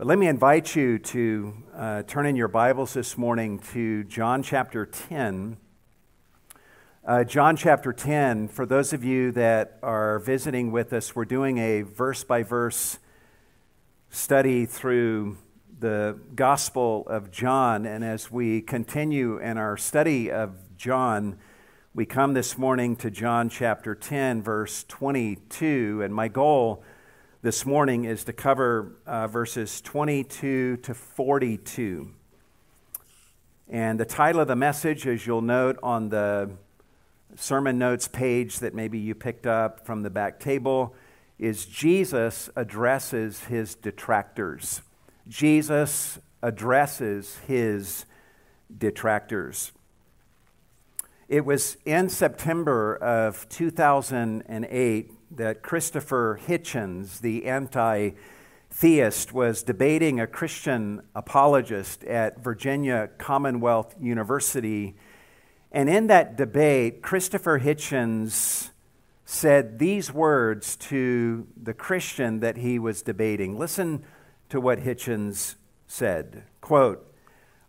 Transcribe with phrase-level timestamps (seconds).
[0.00, 4.42] But let me invite you to uh, turn in your Bibles this morning to John
[4.42, 5.58] chapter 10.
[7.04, 11.58] Uh, John chapter 10, for those of you that are visiting with us, we're doing
[11.58, 12.98] a verse by verse
[14.08, 15.36] study through
[15.78, 17.84] the Gospel of John.
[17.84, 21.36] And as we continue in our study of John,
[21.92, 26.00] we come this morning to John chapter 10, verse 22.
[26.02, 26.82] And my goal
[27.42, 32.10] this morning is to cover uh, verses 22 to 42.
[33.66, 36.50] And the title of the message, as you'll note on the
[37.36, 40.94] sermon notes page that maybe you picked up from the back table,
[41.38, 44.82] is Jesus addresses his detractors.
[45.26, 48.04] Jesus addresses his
[48.76, 49.72] detractors.
[51.30, 58.10] It was in September of 2008 that Christopher Hitchens, the anti
[58.72, 64.96] theist, was debating a Christian apologist at Virginia Commonwealth University.
[65.70, 68.70] And in that debate, Christopher Hitchens
[69.24, 73.56] said these words to the Christian that he was debating.
[73.56, 74.02] Listen
[74.48, 75.54] to what Hitchens
[75.86, 76.42] said.
[76.60, 77.09] Quote,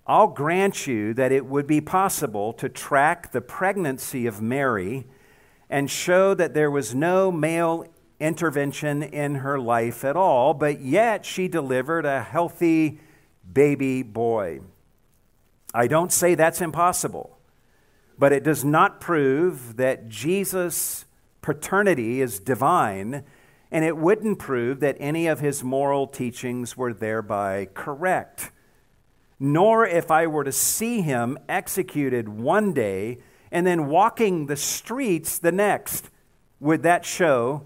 [0.07, 5.05] I'll grant you that it would be possible to track the pregnancy of Mary
[5.69, 7.85] and show that there was no male
[8.19, 12.99] intervention in her life at all, but yet she delivered a healthy
[13.51, 14.59] baby boy.
[15.73, 17.37] I don't say that's impossible,
[18.17, 21.05] but it does not prove that Jesus'
[21.41, 23.23] paternity is divine,
[23.71, 28.51] and it wouldn't prove that any of his moral teachings were thereby correct.
[29.43, 33.17] Nor if I were to see him executed one day
[33.51, 36.11] and then walking the streets the next.
[36.59, 37.65] Would that show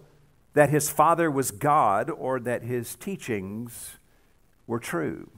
[0.54, 3.98] that his father was God or that his teachings
[4.66, 5.30] were true?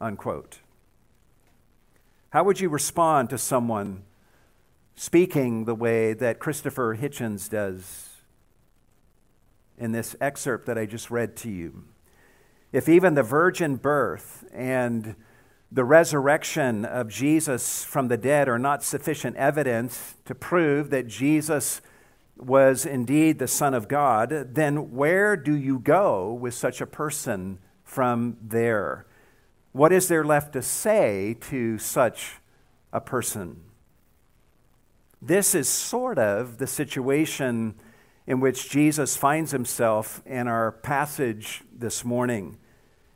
[0.00, 0.60] Unquote.
[2.30, 4.04] How would you respond to someone
[4.94, 8.08] speaking the way that Christopher Hitchens does
[9.76, 11.84] in this excerpt that I just read to you?
[12.72, 15.14] If even the virgin birth and
[15.74, 21.80] the resurrection of Jesus from the dead are not sufficient evidence to prove that Jesus
[22.36, 27.58] was indeed the Son of God, then where do you go with such a person
[27.84, 29.06] from there?
[29.72, 32.34] What is there left to say to such
[32.92, 33.62] a person?
[35.22, 37.76] This is sort of the situation
[38.26, 42.58] in which Jesus finds himself in our passage this morning.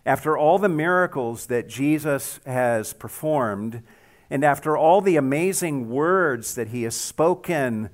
[0.06, 3.83] After all the miracles that Jesus has performed,
[4.31, 7.91] and after all the amazing words that he has spoken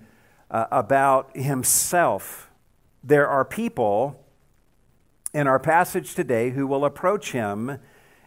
[0.50, 2.50] uh, about himself,
[3.02, 4.22] there are people
[5.32, 7.78] in our passage today who will approach him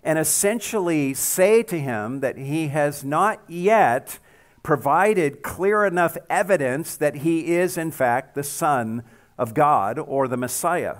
[0.03, 4.17] and essentially say to him that he has not yet
[4.63, 9.03] provided clear enough evidence that he is, in fact, the Son
[9.37, 10.97] of God or the Messiah.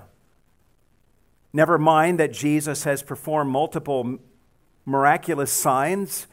[1.56, 4.20] Never mind that Jesus has performed multiple
[4.86, 6.28] miraculous signs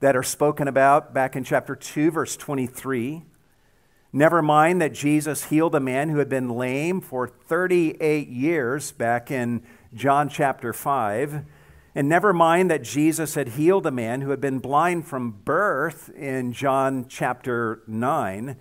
[0.00, 3.22] that are spoken about back in chapter 2, verse 23.
[4.12, 9.30] Never mind that Jesus healed a man who had been lame for 38 years back
[9.30, 9.62] in
[9.94, 11.42] John chapter 5.
[11.94, 16.10] And never mind that Jesus had healed a man who had been blind from birth
[16.10, 18.56] in John chapter 9.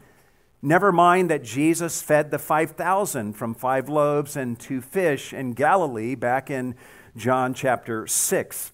[0.61, 6.15] Never mind that Jesus fed the 5,000 from five loaves and two fish in Galilee
[6.15, 6.75] back in
[7.15, 8.73] John chapter 6.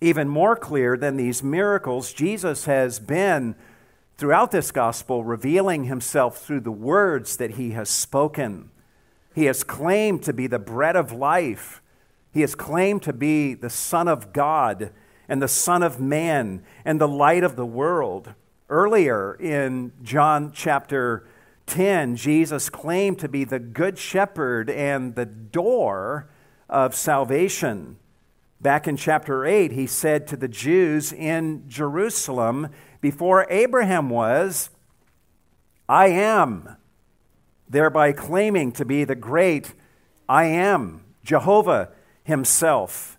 [0.00, 3.54] Even more clear than these miracles, Jesus has been
[4.16, 8.70] throughout this gospel revealing himself through the words that he has spoken.
[9.34, 11.82] He has claimed to be the bread of life,
[12.32, 14.90] he has claimed to be the Son of God
[15.28, 18.34] and the Son of Man and the light of the world.
[18.74, 21.28] Earlier in John chapter
[21.66, 26.28] 10, Jesus claimed to be the good shepherd and the door
[26.68, 27.98] of salvation.
[28.60, 34.70] Back in chapter 8, he said to the Jews in Jerusalem, Before Abraham was,
[35.88, 36.76] I am,
[37.68, 39.72] thereby claiming to be the great
[40.28, 41.90] I am, Jehovah
[42.24, 43.13] himself.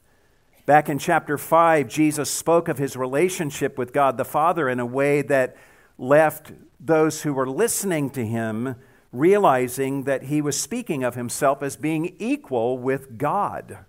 [0.66, 4.86] Back in chapter 5, Jesus spoke of his relationship with God the Father in a
[4.86, 5.56] way that
[6.00, 8.76] left those who were listening to him
[9.12, 13.86] realizing that he was speaking of himself as being equal with God.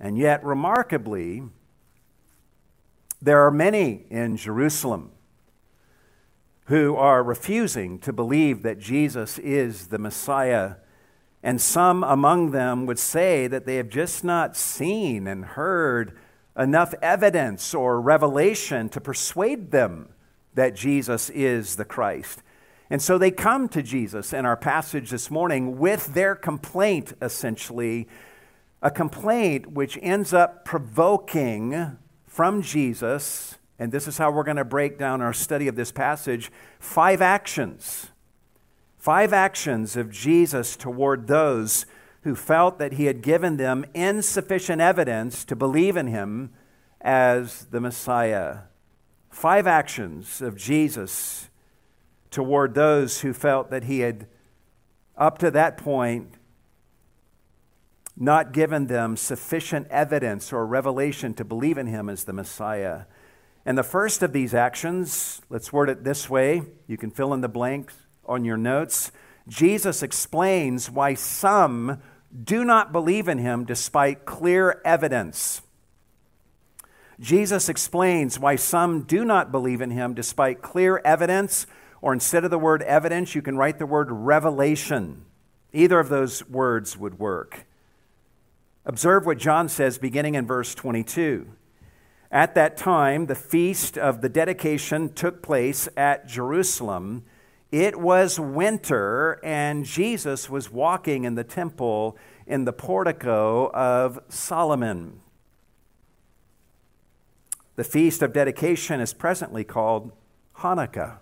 [0.00, 1.44] And yet, remarkably,
[3.22, 5.12] there are many in Jerusalem
[6.66, 10.74] who are refusing to believe that Jesus is the Messiah
[11.42, 16.16] And some among them would say that they have just not seen and heard
[16.56, 20.08] enough evidence or revelation to persuade them
[20.54, 22.42] that Jesus is the Christ.
[22.90, 28.08] And so they come to Jesus in our passage this morning with their complaint, essentially,
[28.82, 34.64] a complaint which ends up provoking from Jesus, and this is how we're going to
[34.64, 38.10] break down our study of this passage five actions.
[39.08, 41.86] Five actions of Jesus toward those
[42.24, 46.50] who felt that he had given them insufficient evidence to believe in him
[47.00, 48.64] as the Messiah.
[49.30, 51.48] Five actions of Jesus
[52.30, 54.26] toward those who felt that he had,
[55.16, 56.34] up to that point,
[58.14, 63.04] not given them sufficient evidence or revelation to believe in him as the Messiah.
[63.64, 67.40] And the first of these actions, let's word it this way, you can fill in
[67.40, 67.94] the blanks
[68.28, 69.10] on your notes.
[69.48, 72.00] Jesus explains why some
[72.44, 75.62] do not believe in him despite clear evidence.
[77.20, 81.66] Jesus explains why some do not believe in him despite clear evidence
[82.00, 85.24] or instead of the word evidence, you can write the word revelation.
[85.72, 87.66] Either of those words would work.
[88.84, 91.46] Observe what John says beginning in verse 22.
[92.30, 97.24] At that time, the feast of the dedication took place at Jerusalem.
[97.70, 102.16] It was winter, and Jesus was walking in the temple
[102.46, 105.20] in the portico of Solomon.
[107.76, 110.12] The feast of dedication is presently called
[110.58, 111.18] Hanukkah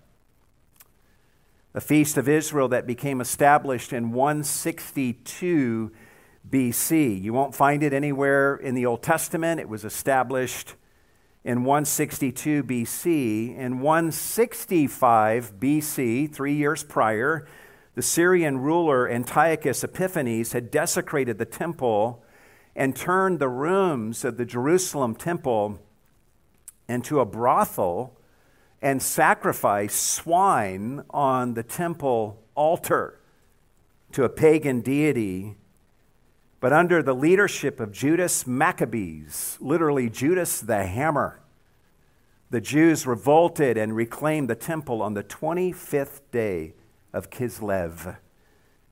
[1.76, 5.92] a feast of Israel that became established in 162
[6.49, 7.22] BC.
[7.22, 9.60] You won't find it anywhere in the Old Testament.
[9.60, 10.75] It was established
[11.46, 13.56] in 162 BC.
[13.56, 17.46] In 165 BC, three years prior,
[17.94, 22.25] the Syrian ruler Antiochus Epiphanes had desecrated the temple
[22.75, 25.78] and turned the rooms of the Jerusalem temple
[26.88, 28.19] into a brothel
[28.82, 33.20] and sacrificed swine on the temple altar
[34.10, 35.54] to a pagan deity.
[36.66, 41.38] But under the leadership of Judas Maccabeus, literally Judas the hammer,
[42.50, 46.74] the Jews revolted and reclaimed the temple on the 25th day
[47.12, 48.16] of Kislev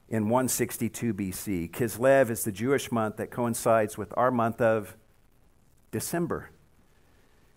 [0.09, 1.69] in 162 BC.
[1.73, 4.97] Kislev is the Jewish month that coincides with our month of
[5.91, 6.51] December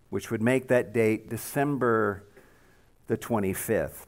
[0.09, 2.23] which would make that date December
[3.05, 4.07] the 25th.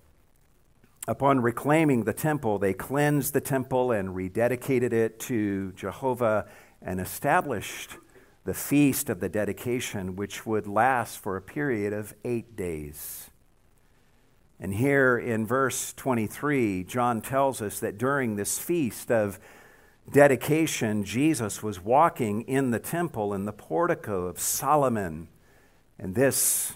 [1.07, 6.47] Upon reclaiming the temple, they cleansed the temple and rededicated it to Jehovah
[6.81, 7.97] and established
[8.45, 13.29] the feast of the dedication, which would last for a period of eight days.
[14.59, 19.39] And here in verse 23, John tells us that during this feast of
[20.11, 25.29] dedication, Jesus was walking in the temple in the portico of Solomon
[25.97, 26.73] and this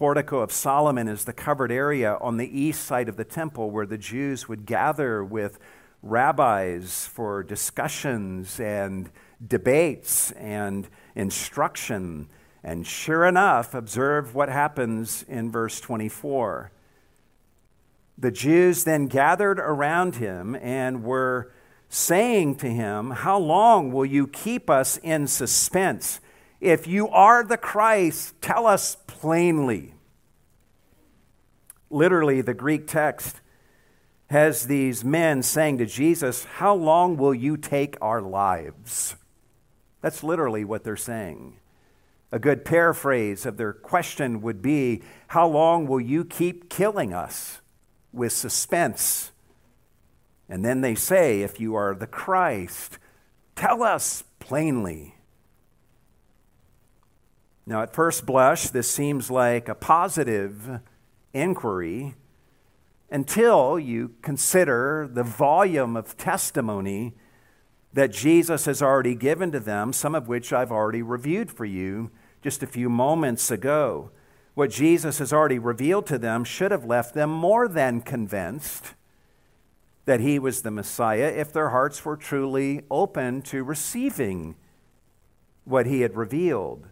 [0.00, 3.84] portico of Solomon is the covered area on the east side of the temple where
[3.84, 5.58] the Jews would gather with
[6.02, 9.10] rabbis for discussions and
[9.46, 12.30] debates and instruction.
[12.64, 16.72] And sure enough, observe what happens in verse 24.
[18.16, 21.52] The Jews then gathered around him and were
[21.90, 26.20] saying to him, How long will you keep us in suspense?
[26.60, 29.94] If you are the Christ, tell us plainly.
[31.88, 33.40] Literally, the Greek text
[34.28, 39.16] has these men saying to Jesus, How long will you take our lives?
[40.02, 41.56] That's literally what they're saying.
[42.30, 47.60] A good paraphrase of their question would be, How long will you keep killing us
[48.12, 49.32] with suspense?
[50.48, 52.98] And then they say, If you are the Christ,
[53.56, 55.16] tell us plainly.
[57.70, 60.80] Now, at first blush, this seems like a positive
[61.32, 62.16] inquiry
[63.12, 67.14] until you consider the volume of testimony
[67.92, 72.10] that Jesus has already given to them, some of which I've already reviewed for you
[72.42, 74.10] just a few moments ago.
[74.54, 78.94] What Jesus has already revealed to them should have left them more than convinced
[80.06, 84.56] that he was the Messiah if their hearts were truly open to receiving
[85.62, 86.88] what he had revealed.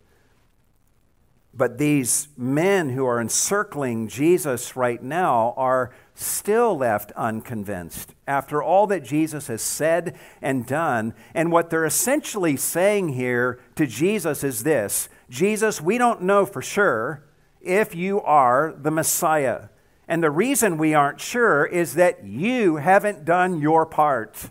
[1.59, 8.87] But these men who are encircling Jesus right now are still left unconvinced after all
[8.87, 11.15] that Jesus has said and done.
[11.35, 16.63] And what they're essentially saying here to Jesus is this Jesus, we don't know for
[16.63, 17.25] sure
[17.61, 19.69] if you are the Messiah.
[20.07, 24.51] And the reason we aren't sure is that you haven't done your part.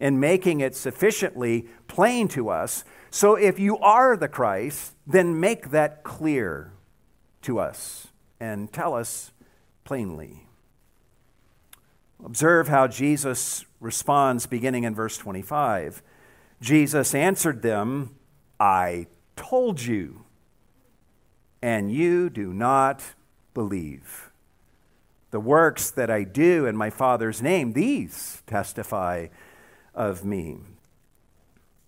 [0.00, 2.84] in making it sufficiently plain to us.
[3.10, 6.72] So if you are the Christ, then make that clear
[7.42, 9.32] to us and tell us
[9.84, 10.46] plainly.
[12.24, 16.02] Observe how Jesus responds beginning in verse 25.
[16.60, 18.14] Jesus answered them,
[18.58, 20.24] I told you,
[21.62, 23.02] and you do not
[23.54, 24.30] believe.
[25.30, 29.28] The works that I do in my Father's name, these testify
[29.94, 30.58] of me.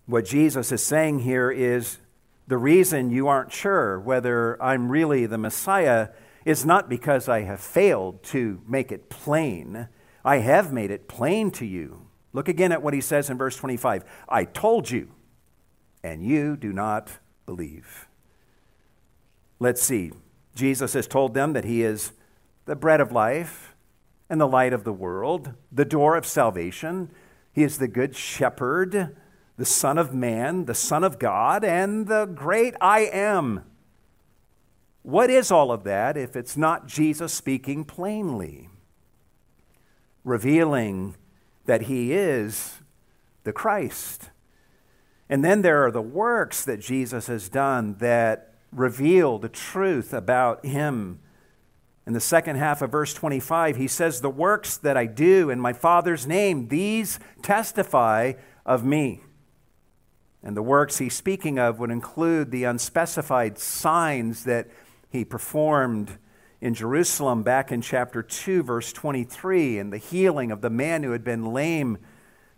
[0.05, 1.99] What Jesus is saying here is
[2.47, 6.09] the reason you aren't sure whether I'm really the Messiah
[6.45, 9.87] is not because I have failed to make it plain.
[10.25, 12.07] I have made it plain to you.
[12.33, 15.09] Look again at what he says in verse 25 I told you,
[16.03, 18.07] and you do not believe.
[19.59, 20.11] Let's see.
[20.55, 22.11] Jesus has told them that he is
[22.65, 23.75] the bread of life
[24.29, 27.09] and the light of the world, the door of salvation.
[27.51, 29.15] He is the good shepherd,
[29.57, 33.63] the Son of Man, the Son of God, and the great I am.
[35.03, 38.69] What is all of that if it's not Jesus speaking plainly,
[40.23, 41.15] revealing
[41.65, 42.79] that he is
[43.43, 44.29] the Christ?
[45.29, 50.65] And then there are the works that Jesus has done that reveal the truth about
[50.65, 51.19] him.
[52.05, 55.59] In the second half of verse 25, he says, The works that I do in
[55.59, 58.33] my Father's name, these testify
[58.65, 59.21] of me.
[60.43, 64.67] And the works he's speaking of would include the unspecified signs that
[65.09, 66.17] he performed
[66.59, 71.11] in Jerusalem back in chapter 2, verse 23, and the healing of the man who
[71.11, 71.97] had been lame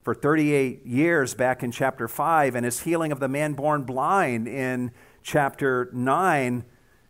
[0.02, 4.48] for 38 years back in chapter 5, and his healing of the man born blind
[4.48, 4.92] in
[5.24, 6.64] chapter 9,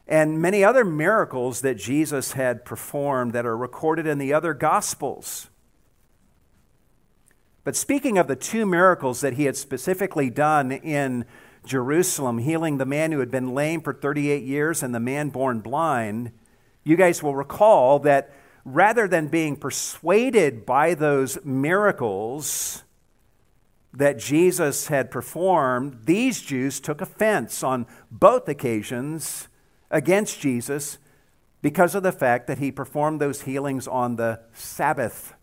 [0.07, 5.49] and many other miracles that Jesus had performed that are recorded in the other Gospels.
[7.65, 11.25] But speaking of the two miracles that he had specifically done in
[11.65, 15.59] Jerusalem, healing the man who had been lame for 38 years and the man born
[15.59, 16.31] blind,
[16.83, 18.31] you guys will recall that
[18.63, 22.83] rather than being persuaded by those miracles,
[23.91, 29.47] that Jesus had performed, these Jews took offense on both occasions
[29.89, 30.99] against Jesus
[31.61, 35.33] because of the fact that he performed those healings on the Sabbath.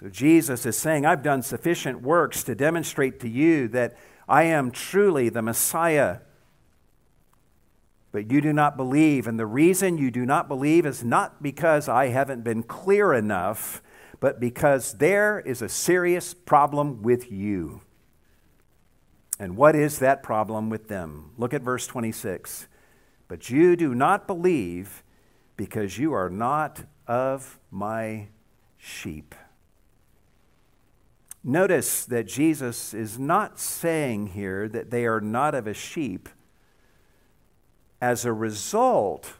[0.00, 3.96] So Jesus is saying, I've done sufficient works to demonstrate to you that
[4.28, 6.18] I am truly the Messiah.
[8.12, 9.26] But you do not believe.
[9.26, 13.82] And the reason you do not believe is not because I haven't been clear enough
[14.20, 17.80] but because there is a serious problem with you.
[19.38, 21.30] And what is that problem with them?
[21.38, 22.68] Look at verse 26.
[23.26, 25.02] But you do not believe
[25.56, 28.28] because you are not of my
[28.76, 29.34] sheep.
[31.42, 36.28] Notice that Jesus is not saying here that they are not of a sheep
[38.00, 39.34] as a result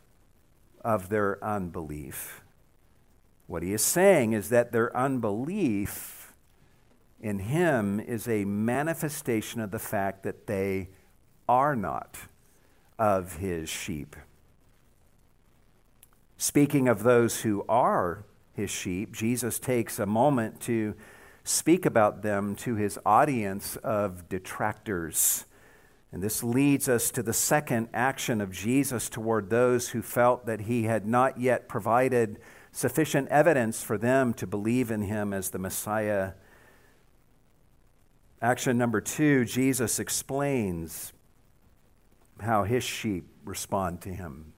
[0.83, 2.43] of their unbelief.
[3.47, 6.33] What he is saying is that their unbelief
[7.21, 10.89] in him is a manifestation of the fact that they
[11.49, 12.17] are not
[12.99, 14.17] of his sheep.
[16.39, 20.95] Speaking of those who are his sheep, Jesus takes a moment to
[21.45, 25.45] speak about them to his audience of detractors.
[26.13, 30.63] And this leads us to the second action of Jesus toward those who felt that
[30.63, 32.41] he had not yet provided
[32.73, 36.33] sufficient evidence for them to believe in him as the Messiah.
[38.43, 41.13] Action number two Jesus explains
[42.41, 44.53] how his sheep respond to him.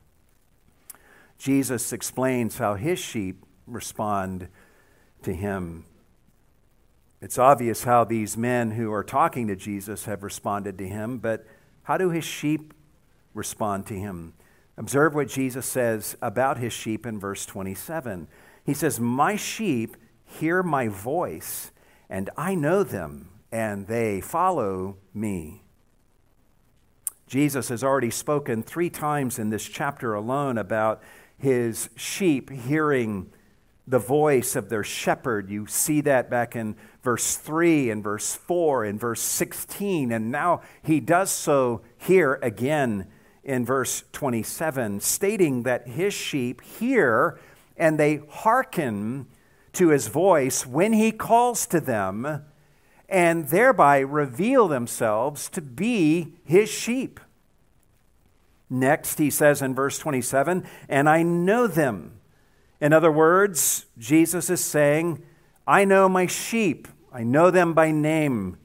[1.37, 4.49] Jesus explains how his sheep respond
[5.23, 5.85] to him.
[7.23, 11.47] It's obvious how these men who are talking to Jesus have responded to him, but
[11.85, 12.75] how do his sheep
[13.33, 14.35] respond to him?
[14.77, 18.27] Observe what Jesus says about his sheep in verse 27.
[18.67, 21.71] He says, My sheep hear my voice,
[22.11, 25.63] and I know them, and they follow me.
[27.29, 31.01] Jesus has already spoken three times in this chapter alone about
[31.39, 33.31] his sheep hearing
[33.87, 35.51] the voice of their shepherd.
[35.51, 40.63] You see that back in verse 3 and verse 4 and verse 16, and now
[40.83, 43.09] he does so here again
[43.45, 47.41] in verse 27, stating that his sheep hear
[47.77, 49.27] and they hearken
[49.73, 52.45] to his voice when he calls to them
[53.09, 57.19] and thereby reveal themselves to be his sheep.
[58.71, 62.21] Next, he says in verse 27, and I know them.
[62.83, 65.23] In other words, Jesus is saying,
[65.69, 68.59] I know my sheep, I know them by name,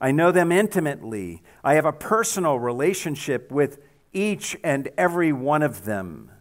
[0.00, 1.44] I know them intimately.
[1.62, 3.78] I have a personal relationship with
[4.12, 6.32] each and every one of them.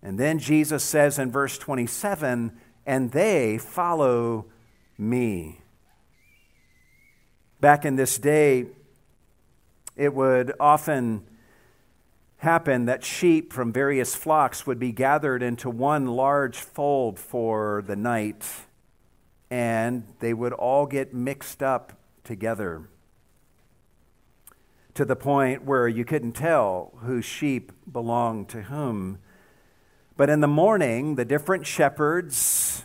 [0.00, 2.52] And then Jesus says in verse 27
[2.86, 4.46] and they follow
[4.96, 5.62] me.
[7.60, 8.66] Back in this day,
[9.96, 11.26] it would often
[12.38, 17.96] happen that sheep from various flocks would be gathered into one large fold for the
[17.96, 18.48] night,
[19.50, 21.92] and they would all get mixed up
[22.24, 22.88] together
[24.94, 29.18] to the point where you couldn't tell whose sheep belonged to whom.
[30.16, 32.84] But in the morning, the different shepherds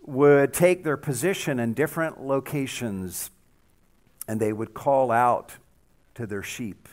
[0.00, 3.30] would take their position in different locations
[4.26, 5.56] and they would call out
[6.14, 6.88] to their sheep.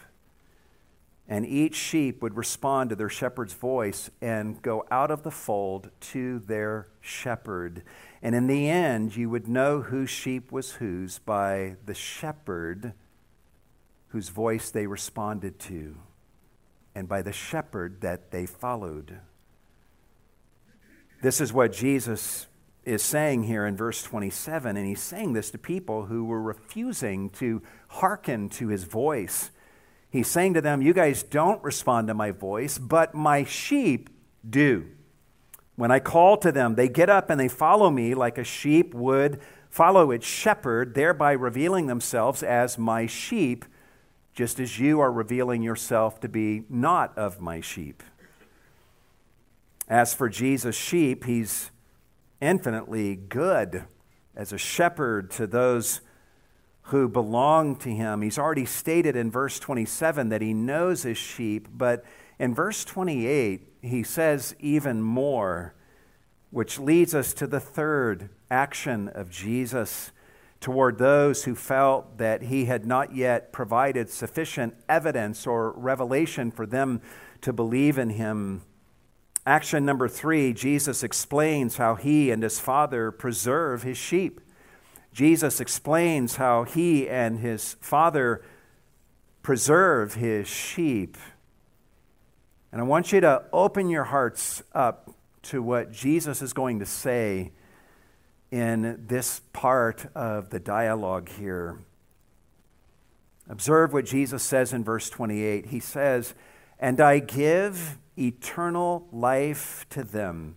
[1.34, 5.90] And each sheep would respond to their shepherd's voice and go out of the fold
[6.12, 7.82] to their shepherd.
[8.22, 12.94] And in the end, you would know whose sheep was whose by the shepherd
[14.10, 15.96] whose voice they responded to
[16.94, 19.18] and by the shepherd that they followed.
[21.24, 22.46] This is what Jesus
[22.86, 27.32] is saying here in verse 27, and he's saying this to people who were refusing
[27.32, 29.50] to hearken to his voice.
[30.14, 34.12] He's saying to them, You guys don't respond to my voice, but my sheep
[34.48, 34.86] do.
[35.76, 38.94] When I call to them, they get up and they follow me like a sheep
[38.94, 39.42] would
[39.72, 43.66] follow its shepherd, thereby revealing themselves as my sheep,
[44.36, 48.04] just as you are revealing yourself to be not of my sheep.
[49.88, 51.72] As for Jesus' sheep, he's
[52.40, 53.86] infinitely good
[54.36, 56.02] as a shepherd to those
[56.84, 58.22] who belong to him.
[58.22, 62.04] He's already stated in verse 27 that he knows his sheep, but
[62.40, 65.76] in verse 28, he says even more,
[66.52, 70.12] which leads us to the third action of Jesus
[70.60, 76.66] toward those who felt that he had not yet provided sufficient evidence or revelation for
[76.66, 77.02] them
[77.42, 78.62] to believe in him.
[79.46, 84.40] Action number three Jesus explains how he and his father preserve his sheep.
[85.14, 88.44] Jesus explains how he and his father
[89.44, 91.18] preserve his sheep.
[92.72, 96.86] And I want you to open your hearts up to what Jesus is going to
[96.86, 97.52] say
[98.50, 101.78] in this part of the dialogue here.
[103.50, 105.68] Observe what Jesus says in verse 28.
[105.68, 106.34] He says,
[106.80, 110.56] And I give eternal life to them,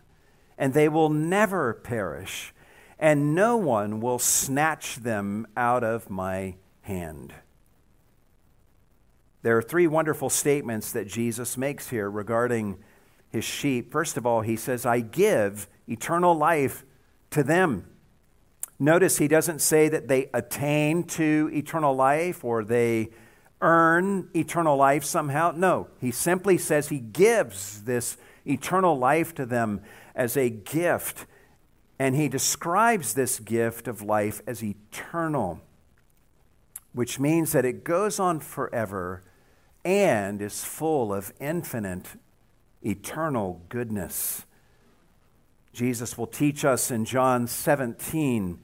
[0.56, 2.54] and they will never perish,
[2.98, 7.34] and no one will snatch them out of my hand.
[9.42, 12.78] There are three wonderful statements that Jesus makes here regarding
[13.28, 13.92] his sheep.
[13.92, 16.84] First of all, he says, I give eternal life
[17.30, 17.86] to them.
[18.78, 23.10] Notice he doesn't say that they attain to eternal life or they
[23.60, 25.52] earn eternal life somehow.
[25.54, 29.80] No, he simply says he gives this eternal life to them
[30.14, 31.26] as a gift.
[31.98, 35.60] And he describes this gift of life as eternal,
[36.92, 39.22] which means that it goes on forever
[39.84, 42.08] and is full of infinite,
[42.82, 44.44] eternal goodness.
[45.72, 48.58] Jesus will teach us in John 17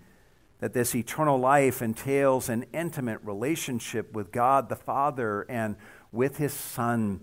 [0.60, 5.76] that this eternal life entails an intimate relationship with God the Father and
[6.12, 7.20] with his Son,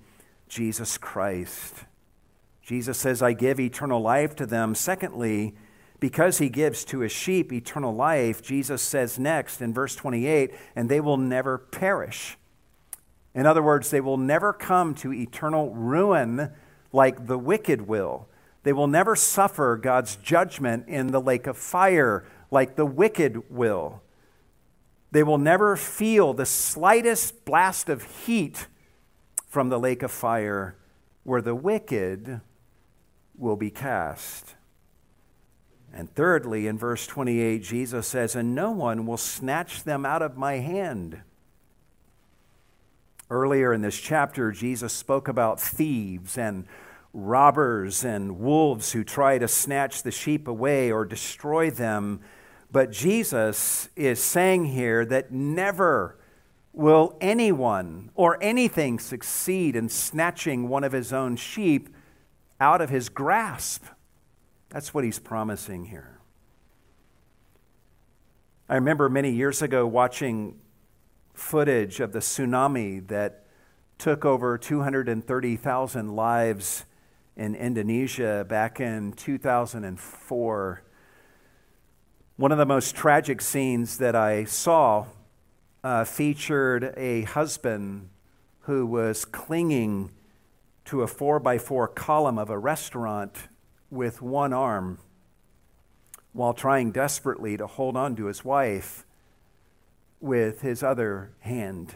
[0.47, 1.85] Jesus Christ.
[2.61, 4.75] Jesus says, I give eternal life to them.
[4.75, 5.55] Secondly,
[5.99, 10.89] because he gives to his sheep eternal life, Jesus says next in verse 28, and
[10.89, 12.37] they will never perish.
[13.35, 16.51] In other words, they will never come to eternal ruin
[16.91, 18.27] like the wicked will.
[18.63, 24.01] They will never suffer God's judgment in the lake of fire like the wicked will.
[25.11, 28.67] They will never feel the slightest blast of heat
[29.47, 30.75] from the lake of fire
[31.23, 32.41] where the wicked
[33.37, 34.55] will be cast.
[35.93, 40.37] And thirdly, in verse 28, Jesus says, And no one will snatch them out of
[40.37, 41.21] my hand.
[43.29, 46.65] Earlier in this chapter, Jesus spoke about thieves and
[47.13, 52.21] robbers and wolves who try to snatch the sheep away or destroy them
[52.71, 56.17] but Jesus is saying here that never
[56.71, 61.89] will anyone or anything succeed in snatching one of his own sheep
[62.59, 63.85] out of his grasp.
[64.69, 66.19] That's what he's promising here.
[68.67, 70.59] I remember many years ago watching
[71.33, 73.45] footage of the tsunami that
[73.97, 76.85] took over 230,000 lives
[77.35, 80.83] in Indonesia back in 2004.
[82.35, 85.07] One of the most tragic scenes that I saw
[85.83, 88.09] uh, featured a husband
[88.61, 90.11] who was clinging
[90.85, 93.47] to a four by four column of a restaurant
[93.91, 94.99] with one arm
[96.33, 99.05] while trying desperately to hold on to his wife
[100.19, 101.95] with his other hand.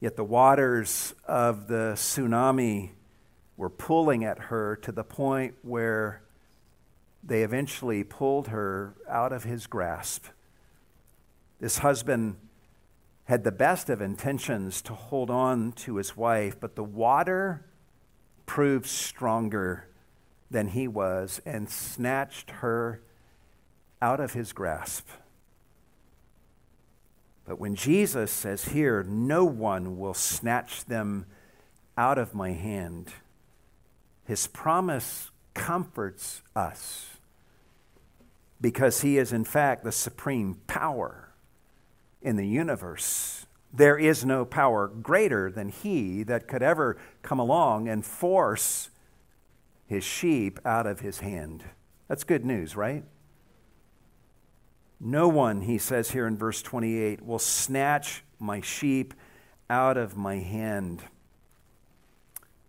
[0.00, 2.90] Yet the waters of the tsunami
[3.56, 6.22] were pulling at her to the point where
[7.22, 10.26] they eventually pulled her out of his grasp.
[11.60, 12.36] This husband
[13.24, 17.64] had the best of intentions to hold on to his wife, but the water
[18.44, 19.88] proved stronger
[20.54, 23.00] than he was and snatched her
[24.00, 25.08] out of his grasp.
[27.44, 31.26] But when Jesus says here, no one will snatch them
[31.98, 33.12] out of my hand,
[34.24, 37.06] his promise comforts us
[38.60, 41.30] because he is, in fact, the supreme power
[42.22, 43.46] in the universe.
[43.72, 48.90] There is no power greater than he that could ever come along and force
[49.94, 51.64] his sheep out of his hand.
[52.08, 53.04] That's good news, right?
[55.00, 59.14] No one, he says here in verse 28, will snatch my sheep
[59.70, 61.02] out of my hand.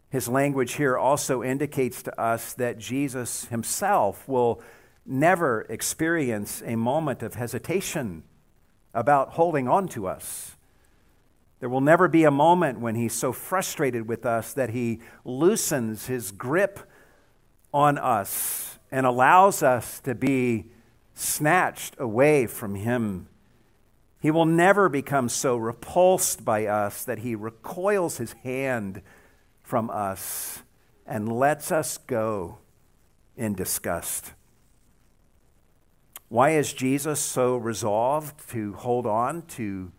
[0.09, 4.61] His language here also indicates to us that Jesus himself will
[5.05, 8.23] never experience a moment of hesitation
[8.93, 10.55] about holding on to us.
[11.59, 16.05] There will never be a moment when he's so frustrated with us that he loosens
[16.05, 16.79] his grip
[17.75, 20.63] on us and allows us to be
[21.13, 23.27] snatched away from him.
[24.21, 29.01] He will never become so repulsed by us that he recoils his hand
[29.61, 30.63] from us
[31.05, 32.59] and lets us go
[33.35, 34.31] in disgust.
[36.29, 39.91] Why is Jesus so resolved to hold on to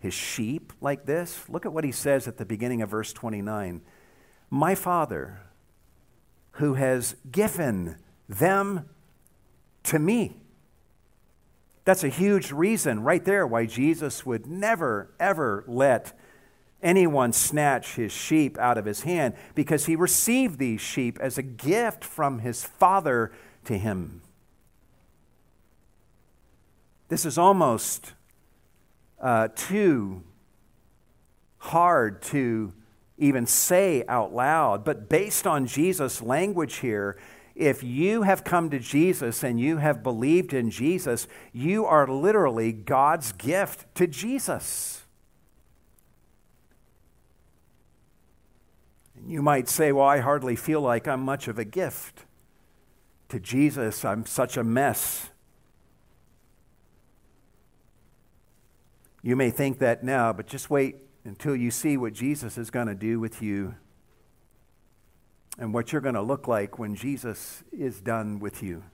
[0.00, 1.48] his sheep like this?
[1.48, 3.82] Look at what he says at the beginning of verse 29.
[4.50, 5.42] My Father,
[6.58, 7.96] who has given
[8.28, 8.88] them
[9.84, 10.36] to me.
[11.84, 16.18] That's a huge reason right there why Jesus would never, ever let
[16.82, 21.42] anyone snatch his sheep out of his hand because he received these sheep as a
[21.42, 23.32] gift from his Father
[23.64, 24.20] to him.
[27.08, 28.14] This is almost
[29.20, 30.22] uh, too
[31.58, 32.72] hard to
[33.18, 37.18] even say out loud, but based on Jesus' language here,
[37.56, 42.70] if you have come to Jesus and you have believed in Jesus, you are literally
[42.70, 45.02] God's gift to Jesus.
[49.16, 52.24] And You might say, Well, I hardly feel like I'm much of a gift
[53.30, 54.04] to Jesus.
[54.04, 55.30] I'm such a mess.
[59.20, 62.86] You may think that now, but just wait until you see what Jesus is going
[62.86, 63.74] to do with you
[65.58, 68.84] and what you're going to look like when Jesus is done with you.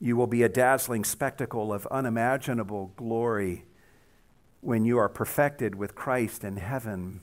[0.00, 3.64] You will be a dazzling spectacle of unimaginable glory
[4.60, 7.20] when you are perfected with Christ in heaven.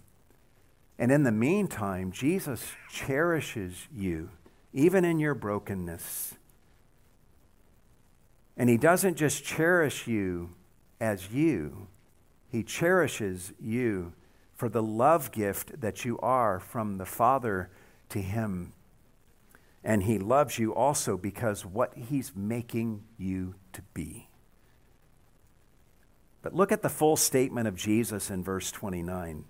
[0.97, 4.29] And in the meantime, Jesus cherishes you,
[4.71, 6.35] even in your brokenness.
[8.55, 10.55] And He doesn't just cherish you
[11.01, 11.87] as you,
[12.53, 14.13] He cherishes you
[14.53, 17.71] for the love gift that you are from the Father
[18.09, 18.73] to Him.
[19.83, 24.29] And He loves you also because what He's making you to be.
[26.43, 29.45] But look at the full statement of Jesus in verse 29.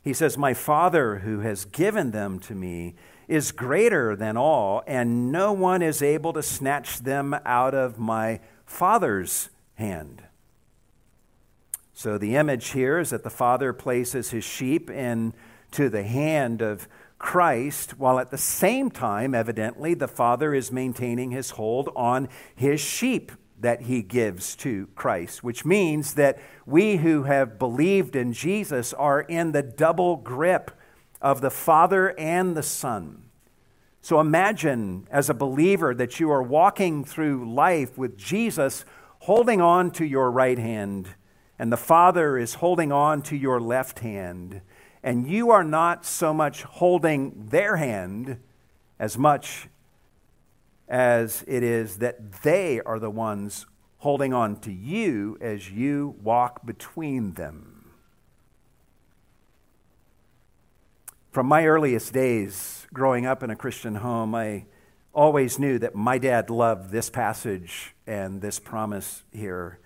[0.00, 2.94] He says, My Father who has given them to me
[3.26, 8.38] is greater than all, and no one is able to snatch them out of my
[8.66, 10.22] Father's hand.
[12.00, 15.34] So the image here is that the Father places his sheep into
[15.90, 21.50] the hand of Christ, while at the same time, evidently, the Father is maintaining his
[21.50, 27.58] hold on his sheep that he gives to Christ, which means that we who have
[27.58, 30.70] believed in Jesus are in the double grip
[31.20, 33.24] of the Father and the Son.
[34.00, 38.86] So imagine as a believer that you are walking through life with Jesus
[39.18, 41.10] holding on to your right hand,
[41.60, 44.62] and the Father is holding on to your left hand
[45.02, 48.38] and you are not so much holding their hand
[48.98, 49.68] as much
[50.88, 53.66] as it is that they are the ones
[53.98, 57.90] holding on to you as you walk between them.
[61.30, 64.64] From my earliest days growing up in a Christian home, I
[65.12, 69.78] always knew that my dad loved this passage and this promise here.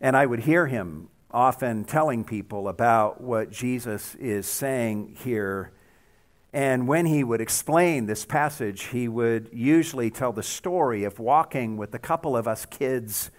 [0.00, 5.72] And I would hear him often telling people about what Jesus is saying here.
[6.52, 11.76] And when he would explain this passage, he would usually tell the story of walking
[11.76, 13.30] with a couple of us kids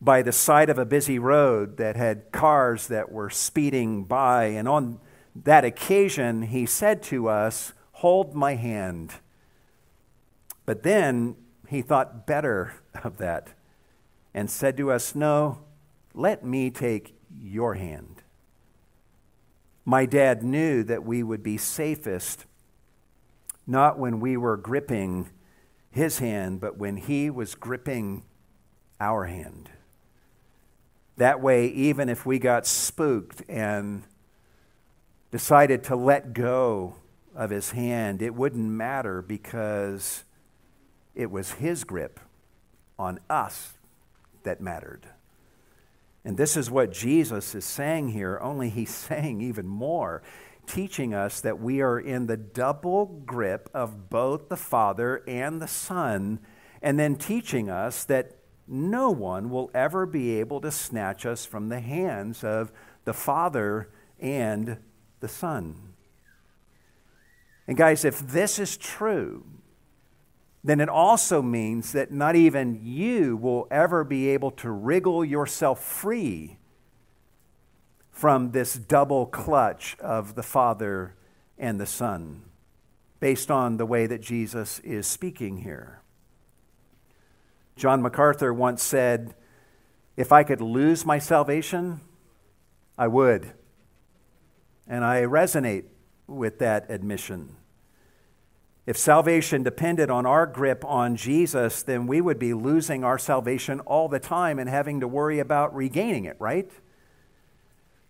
[0.00, 4.46] by the side of a busy road that had cars that were speeding by.
[4.46, 4.98] And on
[5.34, 9.14] that occasion, he said to us, Hold my hand.
[10.66, 11.36] But then
[11.68, 13.48] he thought better of that
[14.34, 15.58] and said to us, No,
[16.14, 18.22] let me take your hand.
[19.84, 22.46] My dad knew that we would be safest
[23.66, 25.30] not when we were gripping
[25.90, 28.24] his hand, but when he was gripping
[29.00, 29.70] our hand.
[31.16, 34.02] That way, even if we got spooked and
[35.30, 36.96] decided to let go
[37.34, 40.24] of his hand, it wouldn't matter because
[41.14, 42.18] it was his grip
[42.98, 43.74] on us
[44.44, 45.08] that mattered.
[46.24, 50.22] And this is what Jesus is saying here, only he's saying even more,
[50.66, 55.68] teaching us that we are in the double grip of both the Father and the
[55.68, 56.38] Son,
[56.80, 58.36] and then teaching us that
[58.68, 62.72] no one will ever be able to snatch us from the hands of
[63.04, 64.78] the Father and
[65.20, 65.94] the Son.
[67.66, 69.44] And, guys, if this is true,
[70.64, 75.82] then it also means that not even you will ever be able to wriggle yourself
[75.82, 76.58] free
[78.10, 81.16] from this double clutch of the Father
[81.58, 82.44] and the Son,
[83.18, 86.00] based on the way that Jesus is speaking here.
[87.74, 89.34] John MacArthur once said,
[90.16, 92.00] If I could lose my salvation,
[92.96, 93.52] I would.
[94.86, 95.84] And I resonate
[96.28, 97.56] with that admission.
[98.84, 103.78] If salvation depended on our grip on Jesus, then we would be losing our salvation
[103.80, 106.70] all the time and having to worry about regaining it, right?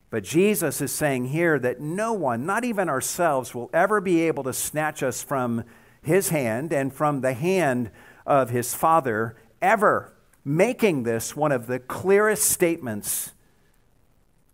[0.08, 4.44] But Jesus is saying here that no one, not even ourselves, will ever be able
[4.44, 5.64] to snatch us from
[6.02, 7.90] his hand and from the hand
[8.26, 13.32] of his Father, ever, making this one of the clearest statements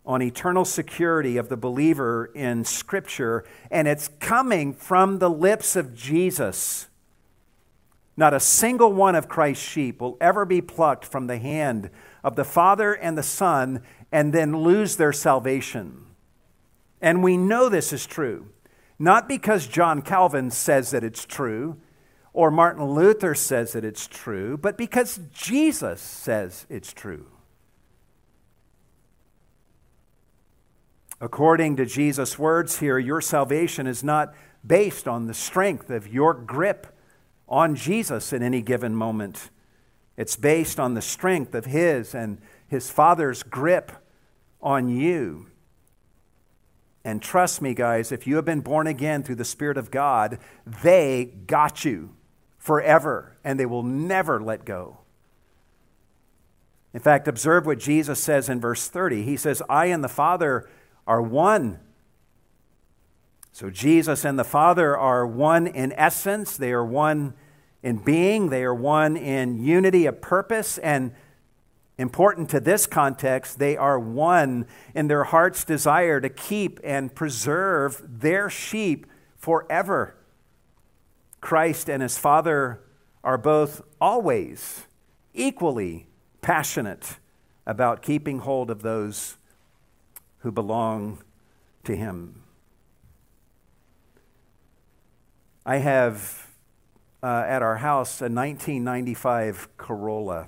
[0.05, 5.93] on eternal security of the believer in Scripture, and it's coming from the lips of
[5.93, 6.87] Jesus.
[8.17, 11.89] Not a single one of Christ's sheep will ever be plucked from the hand
[12.23, 13.81] of the Father and the Son
[14.11, 16.05] and then lose their salvation.
[17.01, 18.47] And we know this is true,
[18.97, 21.77] not because John Calvin says that it's true
[22.33, 27.25] or Martin Luther says that it's true, but because Jesus says it's true.
[31.21, 34.33] According to Jesus' words here, your salvation is not
[34.65, 36.87] based on the strength of your grip
[37.47, 39.49] on Jesus in any given moment.
[40.15, 43.91] It's based on the strength of His and His Father's grip
[44.61, 45.47] on you.
[47.03, 50.37] And trust me, guys, if you have been born again through the Spirit of God,
[50.65, 52.11] they got you
[52.57, 54.99] forever and they will never let go.
[56.93, 59.23] In fact, observe what Jesus says in verse 30.
[59.23, 60.67] He says, I and the Father
[61.09, 61.79] are one.
[63.51, 67.33] So Jesus and the Father are one in essence, they are one
[67.81, 71.11] in being, they are one in unity of purpose, and
[71.97, 78.01] important to this context, they are one in their heart's desire to keep and preserve
[78.07, 80.15] their sheep forever.
[81.41, 82.81] Christ and his Father
[83.23, 84.85] are both always
[85.33, 86.07] equally
[86.41, 87.17] passionate
[87.65, 89.37] about keeping hold of those
[90.39, 91.19] who belong
[91.83, 92.43] to Him.
[95.65, 96.47] I have
[97.21, 100.47] uh, at our house a 1995 Corolla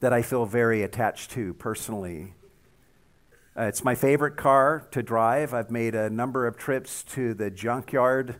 [0.00, 2.34] that I feel very attached to personally.
[3.56, 5.54] Uh, it's my favorite car to drive.
[5.54, 8.36] I've made a number of trips to the junkyard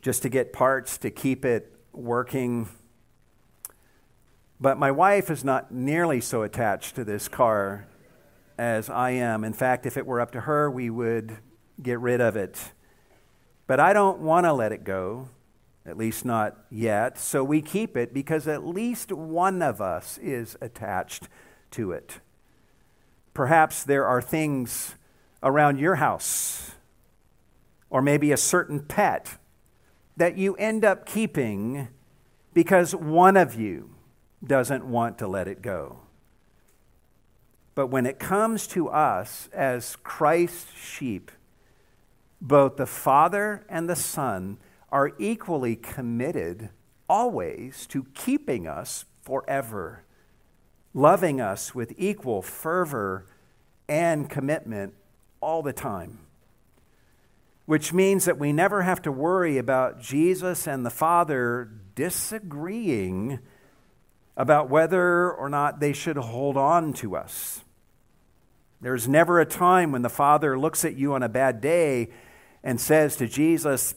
[0.00, 2.68] just to get parts to keep it working.
[4.58, 7.86] But my wife is not nearly so attached to this car
[8.58, 9.44] as I am.
[9.44, 11.38] In fact, if it were up to her, we would
[11.82, 12.72] get rid of it.
[13.66, 15.28] But I don't want to let it go,
[15.84, 17.18] at least not yet.
[17.18, 21.28] So we keep it because at least one of us is attached
[21.72, 22.20] to it.
[23.34, 24.94] Perhaps there are things
[25.42, 26.72] around your house,
[27.90, 29.36] or maybe a certain pet
[30.16, 31.88] that you end up keeping
[32.54, 33.90] because one of you
[34.42, 35.98] doesn't want to let it go.
[37.76, 41.30] But when it comes to us as Christ's sheep,
[42.40, 44.56] both the Father and the Son
[44.90, 46.70] are equally committed
[47.06, 50.04] always to keeping us forever,
[50.94, 53.26] loving us with equal fervor
[53.86, 54.94] and commitment
[55.42, 56.20] all the time.
[57.66, 63.40] Which means that we never have to worry about Jesus and the Father disagreeing
[64.34, 67.64] about whether or not they should hold on to us.
[68.80, 72.10] There's never a time when the Father looks at you on a bad day
[72.62, 73.94] and says to Jesus,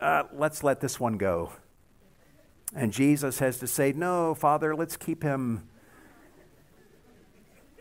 [0.00, 1.52] uh, Let's let this one go.
[2.74, 5.68] And Jesus has to say, No, Father, let's keep him.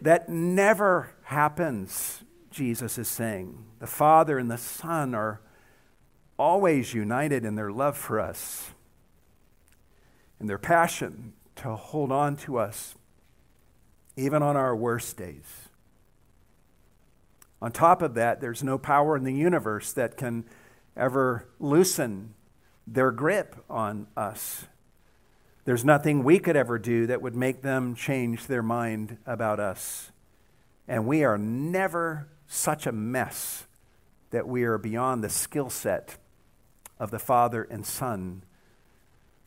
[0.01, 3.65] That never happens, Jesus is saying.
[3.79, 5.41] The Father and the Son are
[6.37, 8.71] always united in their love for us
[10.39, 12.95] and their passion to hold on to us,
[14.15, 15.66] even on our worst days.
[17.61, 20.45] On top of that, there's no power in the universe that can
[20.95, 22.33] ever loosen
[22.85, 24.65] their grip on us.
[25.65, 30.11] There's nothing we could ever do that would make them change their mind about us.
[30.87, 33.65] And we are never such a mess
[34.29, 36.17] that we are beyond the skill set
[36.99, 38.43] of the Father and Son,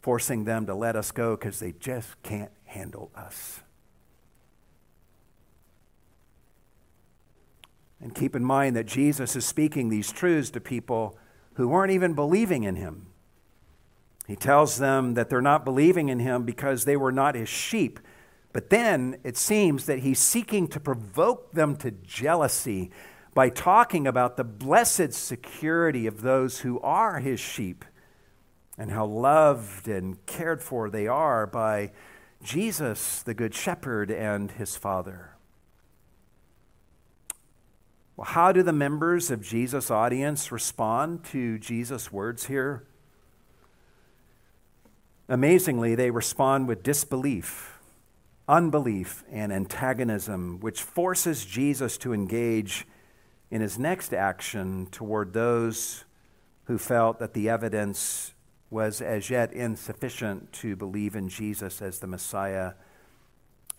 [0.03, 3.61] forcing them to let us go because they just can't handle us.
[8.01, 11.19] And keep in mind that Jesus is speaking these truths to people
[11.55, 13.07] who weren't even believing in him.
[14.27, 17.99] He tells them that they're not believing in him because they were not his sheep.
[18.53, 22.91] But then it seems that he's seeking to provoke them to jealousy
[23.35, 27.85] by talking about the blessed security of those who are his sheep
[28.77, 31.93] and how loved and cared for they are by
[32.43, 35.37] Jesus, the Good Shepherd, and his Father.
[38.21, 42.85] Well, how do the members of Jesus' audience respond to Jesus' words here?
[45.27, 47.79] Amazingly, they respond with disbelief,
[48.47, 52.87] unbelief, and antagonism, which forces Jesus to engage
[53.51, 56.05] in his next action toward those
[56.65, 58.35] who felt that the evidence
[58.69, 62.75] was as yet insufficient to believe in Jesus as the Messiah.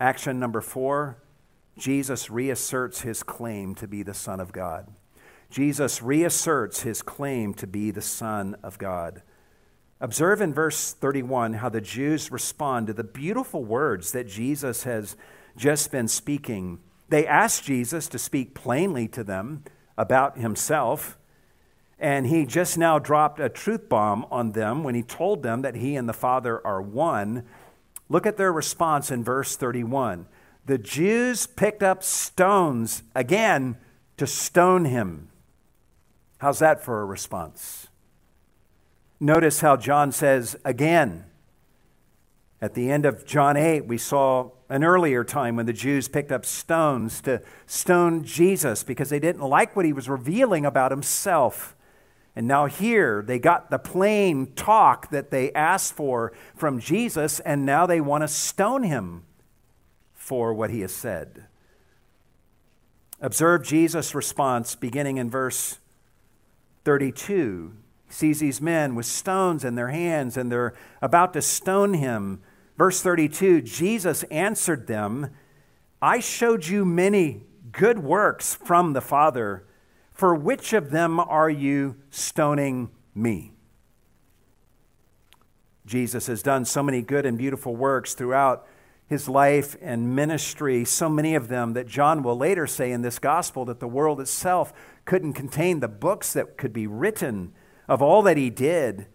[0.00, 1.18] Action number four
[1.78, 4.88] Jesus reasserts his claim to be the Son of God.
[5.50, 9.22] Jesus reasserts his claim to be the Son of God.
[10.00, 15.16] Observe in verse 31 how the Jews respond to the beautiful words that Jesus has
[15.56, 16.80] just been speaking.
[17.08, 19.62] They ask Jesus to speak plainly to them
[19.96, 21.18] about himself,
[21.98, 25.76] and he just now dropped a truth bomb on them when he told them that
[25.76, 27.44] he and the Father are one.
[28.08, 30.26] Look at their response in verse 31
[30.64, 33.76] the Jews picked up stones again
[34.16, 35.28] to stone him.
[36.38, 37.88] How's that for a response?
[39.18, 41.24] Notice how John says again.
[42.60, 46.30] At the end of John 8, we saw an earlier time when the Jews picked
[46.30, 51.74] up stones to stone Jesus because they didn't like what he was revealing about himself.
[52.36, 57.66] And now, here, they got the plain talk that they asked for from Jesus, and
[57.66, 59.24] now they want to stone him
[60.22, 61.46] for what he has said.
[63.20, 65.78] Observe Jesus' response beginning in verse
[66.84, 67.74] 32.
[68.06, 72.40] He sees these men with stones in their hands and they're about to stone him.
[72.78, 75.30] Verse 32 Jesus answered them,
[76.00, 79.64] I showed you many good works from the Father.
[80.12, 83.52] For which of them are you stoning me?
[85.84, 88.66] Jesus has done so many good and beautiful works throughout
[89.12, 93.18] his life and ministry, so many of them that John will later say in this
[93.18, 94.72] gospel that the world itself
[95.04, 97.52] couldn't contain the books that could be written
[97.86, 99.06] of all that he did.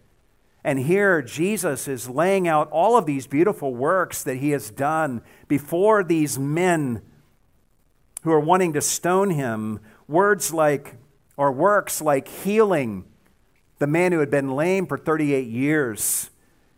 [0.64, 5.20] And here Jesus is laying out all of these beautiful works that he has done
[5.48, 7.02] before these men
[8.22, 9.80] who are wanting to stone him.
[10.06, 10.96] Words like,
[11.36, 13.04] or works like healing
[13.78, 16.30] the man who had been lame for 38 years,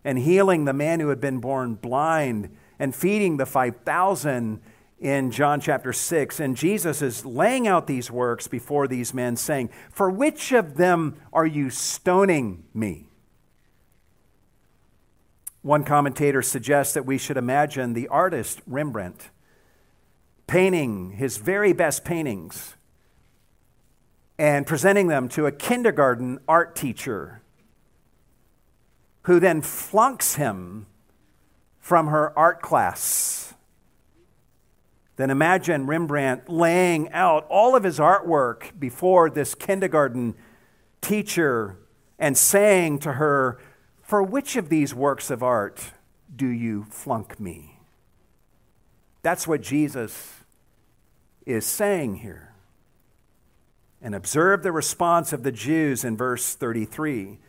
[0.04, 4.60] and healing the man who had been born blind, and feeding the 5,000
[4.98, 6.40] in John chapter 6.
[6.40, 11.20] And Jesus is laying out these works before these men, saying, For which of them
[11.32, 13.06] are you stoning me?
[15.62, 19.28] One commentator suggests that we should imagine the artist Rembrandt
[20.46, 22.74] painting his very best paintings
[24.38, 27.42] and presenting them to a kindergarten art teacher
[29.24, 30.86] who then flunks him
[31.90, 33.52] from her art class.
[35.16, 40.36] Then imagine Rembrandt laying out all of his artwork before this kindergarten
[41.00, 41.78] teacher
[42.16, 43.58] and saying to her,
[44.02, 45.82] For which of these works of art
[46.36, 47.80] do you flunk me?
[49.22, 50.44] That's what Jesus
[51.44, 52.54] is saying here.
[54.00, 57.40] And observe the response of the Jews in verse 33.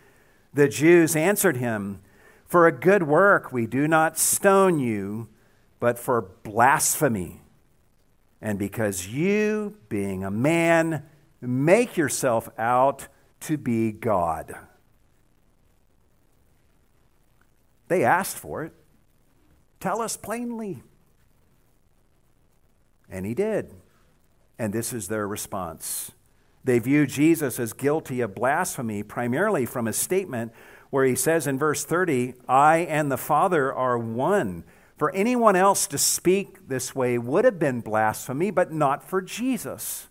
[0.51, 2.01] The Jews answered him,
[2.52, 5.30] For a good work we do not stone you,
[5.80, 7.39] but for blasphemy.
[8.41, 11.04] And because you, being a man,
[11.39, 13.08] make yourself out
[13.41, 14.54] to be God.
[17.88, 18.74] They asked for it.
[19.80, 20.84] Tell us plainly.
[23.10, 23.74] And he did.
[24.60, 26.12] And this is their response.
[26.66, 30.52] They view Jesus as guilty of blasphemy primarily from a statement
[30.91, 34.63] where he says in verse 30, I and the Father are one.
[34.97, 40.09] For anyone else to speak this way would have been blasphemy, but not for Jesus.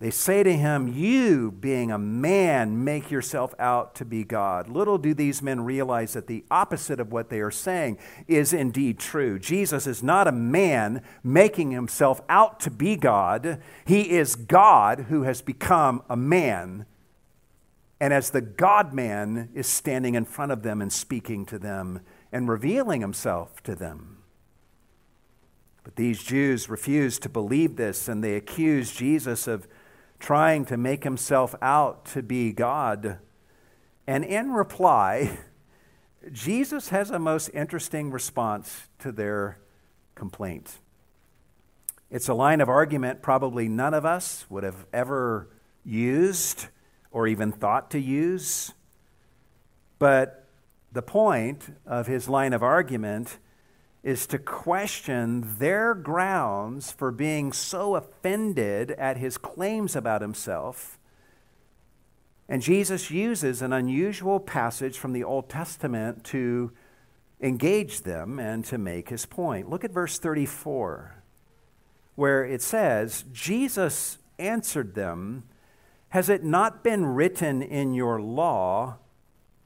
[0.00, 4.68] They say to him, You, being a man, make yourself out to be God.
[4.68, 7.98] Little do these men realize that the opposite of what they are saying
[8.28, 9.38] is indeed true.
[9.38, 15.22] Jesus is not a man making himself out to be God, he is God who
[15.22, 16.84] has become a man.
[18.00, 22.00] And as the God man is standing in front of them and speaking to them
[22.32, 24.18] and revealing himself to them.
[25.84, 29.68] But these Jews refuse to believe this and they accuse Jesus of
[30.18, 33.18] trying to make himself out to be God.
[34.06, 35.38] And in reply,
[36.32, 39.58] Jesus has a most interesting response to their
[40.14, 40.78] complaint.
[42.10, 45.48] It's a line of argument probably none of us would have ever
[45.84, 46.68] used
[47.14, 48.72] or even thought to use.
[50.00, 50.46] But
[50.92, 53.38] the point of his line of argument
[54.02, 60.98] is to question their grounds for being so offended at his claims about himself.
[62.48, 66.72] And Jesus uses an unusual passage from the Old Testament to
[67.40, 69.70] engage them and to make his point.
[69.70, 71.22] Look at verse 34,
[72.16, 75.44] where it says, Jesus answered them,
[76.14, 78.98] Has it not been written in your law,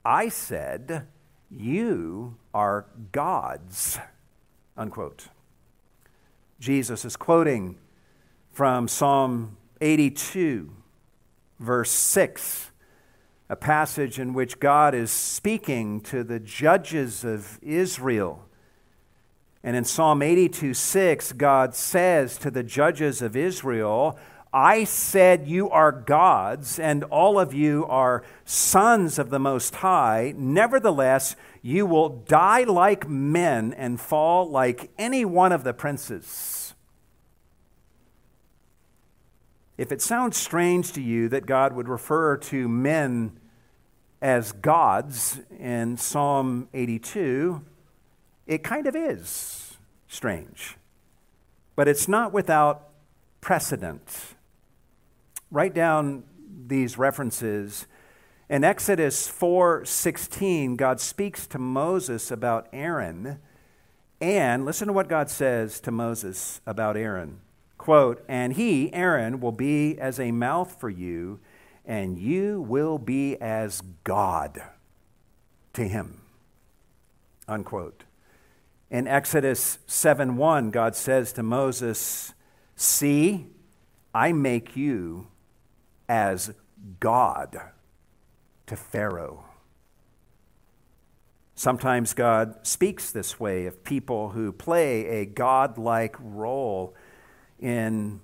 [0.03, 1.05] I said,
[1.51, 3.99] You are gods?
[4.75, 5.27] Unquote.
[6.59, 7.77] Jesus is quoting
[8.51, 10.71] from Psalm 82,
[11.59, 12.71] verse 6,
[13.47, 18.43] a passage in which God is speaking to the judges of Israel.
[19.63, 24.17] And in Psalm 82, 6, God says to the judges of Israel,
[24.51, 30.33] I said you are gods, and all of you are sons of the Most High.
[30.35, 36.73] Nevertheless, you will die like men and fall like any one of the princes.
[39.77, 43.39] If it sounds strange to you that God would refer to men
[44.21, 47.63] as gods in Psalm 82,
[48.47, 49.77] it kind of is
[50.07, 50.75] strange.
[51.75, 52.89] But it's not without
[53.41, 54.35] precedent.
[55.51, 56.23] Write down
[56.67, 57.87] these references.
[58.49, 63.39] In Exodus 4:16, God speaks to Moses about Aaron,
[64.21, 67.41] and listen to what God says to Moses about Aaron.
[67.77, 71.39] Quote, "And he, Aaron, will be as a mouth for you,
[71.85, 74.61] and you will be as God
[75.73, 76.21] to him."
[77.47, 78.03] Unquote.
[78.91, 82.33] In Exodus 7:1, God says to Moses,
[82.75, 83.47] "See,
[84.13, 85.27] I make you
[86.09, 86.51] as
[86.99, 87.61] God
[88.65, 89.45] to Pharaoh.
[91.55, 96.95] Sometimes God speaks this way of people who play a godlike role
[97.59, 98.21] in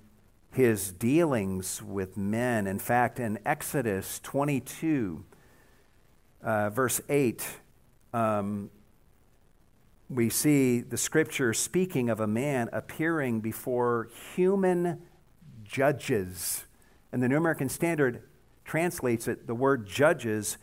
[0.52, 2.66] his dealings with men.
[2.66, 5.22] In fact, in Exodus 22,
[6.42, 7.46] uh, verse 8,
[8.14, 8.70] um,
[10.08, 15.02] we see the scripture speaking of a man appearing before human
[15.62, 16.64] judges.
[17.12, 18.22] And the New American Standard
[18.64, 20.58] translates it, the word judges,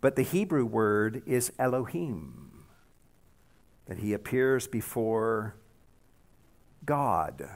[0.00, 2.64] but the Hebrew word is Elohim,
[3.86, 5.56] that he appears before
[6.84, 7.48] God.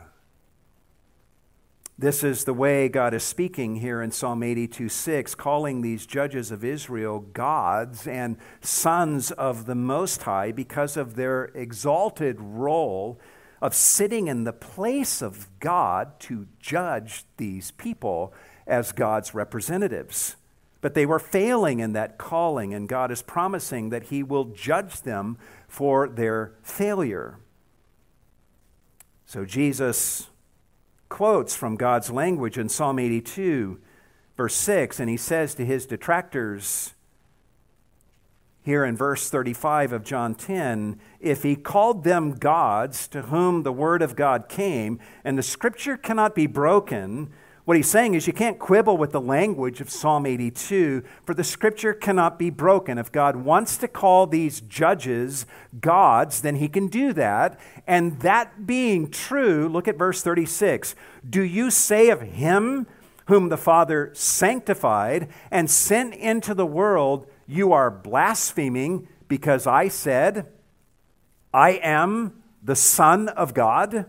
[2.01, 6.53] This is the way God is speaking here in Psalm 82 6, calling these judges
[6.53, 13.19] of Israel gods and sons of the Most High because of their exalted role
[13.61, 18.33] of sitting in the place of God to judge these people
[18.67, 20.37] as God's representatives.
[20.81, 25.01] But they were failing in that calling, and God is promising that He will judge
[25.03, 25.37] them
[25.67, 27.39] for their failure.
[29.27, 30.29] So Jesus
[31.09, 33.81] quotes from God's language in Psalm 82
[34.39, 36.95] verse 6, and he says to his detractors,
[38.63, 43.73] here in verse 35 of John 10, if he called them gods to whom the
[43.73, 47.33] word of God came, and the scripture cannot be broken,
[47.69, 51.45] what he's saying is you can't quibble with the language of Psalm 82, for the
[51.45, 52.97] scripture cannot be broken.
[52.97, 55.45] If God wants to call these judges
[55.79, 57.61] gods, then he can do that.
[57.87, 60.95] And that being true, look at verse 36.
[61.29, 62.87] Do you say of him
[63.27, 70.47] whom the Father sanctified and sent into the world, you are blaspheming because I said,
[71.53, 74.07] I am the Son of God?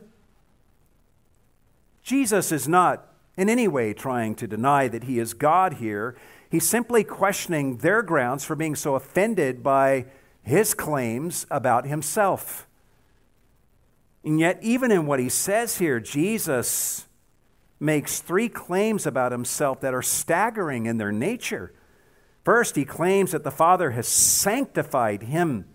[2.03, 6.17] Jesus is not in any way trying to deny that he is God here.
[6.51, 10.05] He's simply questioning their grounds for being so offended by
[10.43, 12.67] his claims about himself.
[14.23, 17.05] And yet, even in what he says here, Jesus
[17.79, 21.71] makes three claims about himself that are staggering in their nature.
[22.49, 25.65] First, he claims that the Father has sanctified him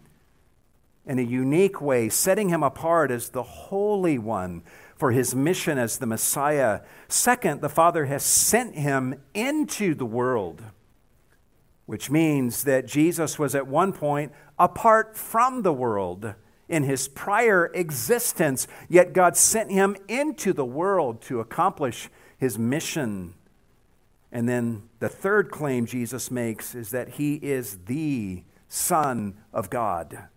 [1.06, 4.64] in a unique way, setting him apart as the Holy One
[4.96, 6.80] for his mission as the Messiah.
[7.06, 10.64] Second, the Father has sent him into the world,
[11.86, 16.34] which means that Jesus was at one point apart from the world
[16.68, 23.34] in his prior existence, yet God sent him into the world to accomplish his mission.
[24.34, 30.28] And then the third claim Jesus makes is that he is the Son of God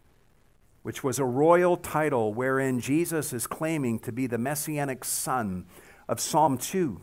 [0.87, 5.65] which was a royal title wherein Jesus is claiming to be the messianic son
[6.07, 7.01] of Psalm 2,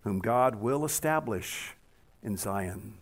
[0.00, 1.76] whom God will establish
[2.22, 2.94] in Zion.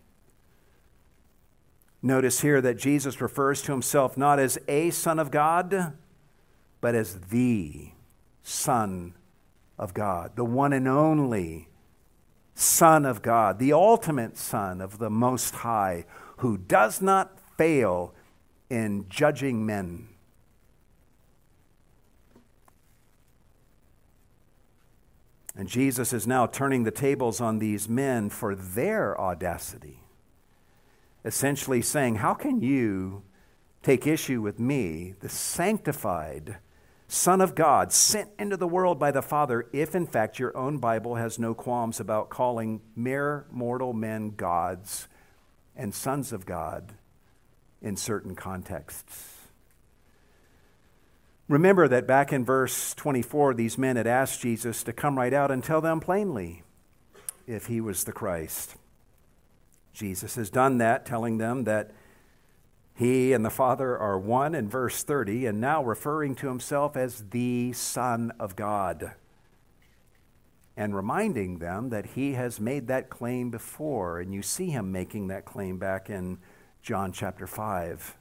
[2.03, 5.93] Notice here that Jesus refers to himself not as a son of God,
[6.81, 7.91] but as the
[8.43, 9.15] Son
[9.79, 11.69] of God, the one and only
[12.61, 16.05] Son of God, the ultimate Son of the Most High,
[16.39, 18.15] who does not fail
[18.69, 20.09] in judging men.
[25.57, 30.01] And Jesus is now turning the tables on these men for their audacity,
[31.25, 33.23] essentially saying, How can you
[33.83, 36.59] take issue with me, the sanctified
[37.13, 40.79] Son of God, sent into the world by the Father, if in fact your own
[40.79, 45.09] Bible has no qualms about calling mere mortal men gods
[45.75, 46.93] and sons of God
[47.83, 49.39] in certain contexts.
[51.49, 55.51] Remember that back in verse 24, these men had asked Jesus to come right out
[55.51, 56.63] and tell them plainly
[57.45, 58.77] if he was the Christ.
[59.93, 61.91] Jesus has done that, telling them that
[63.01, 67.31] he and the Father are one in verse 30, and now referring to himself as
[67.31, 69.13] the Son of God,
[70.77, 75.29] and reminding them that he has made that claim before, and you see him making
[75.29, 76.37] that claim back in
[76.83, 78.19] John chapter 5.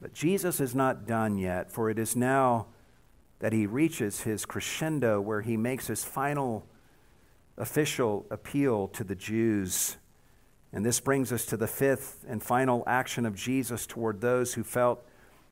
[0.00, 2.68] But Jesus is not done yet, for it is now
[3.40, 6.64] that he reaches his crescendo where he makes his final
[7.58, 9.96] official appeal to the Jews.
[10.74, 14.64] And this brings us to the fifth and final action of Jesus toward those who
[14.64, 15.06] felt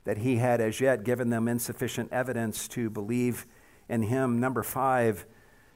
[0.05, 3.47] that he had as yet given them insufficient evidence to believe
[3.89, 4.41] in him.
[4.41, 5.25] Number five,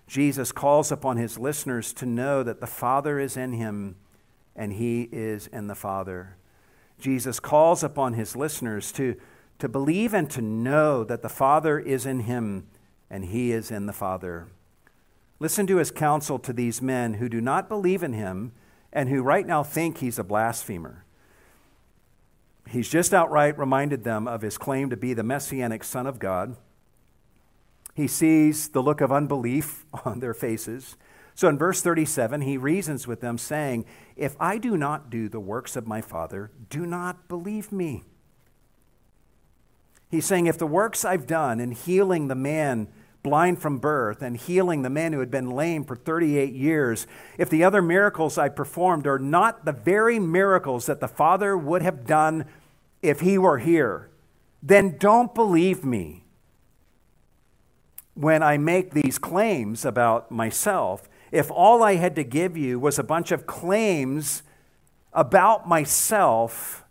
[0.09, 3.95] Jesus calls upon his listeners to know that the Father is in him
[4.57, 6.37] and he is in the Father.
[6.99, 9.15] Jesus calls upon his listeners to,
[9.61, 12.67] to believe and to know that the Father is in him
[13.09, 14.49] and he is in the Father.
[15.39, 18.51] Listen to his counsel to these men who do not believe in him
[18.97, 21.05] and who right now think he's a blasphemer.
[22.67, 26.57] He's just outright reminded them of his claim to be the messianic Son of God.
[27.93, 30.97] He sees the look of unbelief on their faces.
[31.35, 33.85] So in verse 37, he reasons with them, saying,
[34.17, 38.03] If I do not do the works of my Father, do not believe me.
[40.11, 42.89] He's saying, If the works I've done in healing the man
[43.27, 47.51] blind from birth and healing the man who had been lame for 38 years, if
[47.51, 52.07] the other miracles I performed are not the very miracles that the Father would have
[52.07, 52.45] done
[53.03, 54.11] if he were here,
[54.63, 56.23] then don't believe me
[58.15, 61.09] when I make these claims about myself.
[61.33, 64.45] If all I had to give you was a bunch of claims
[65.13, 66.85] about myself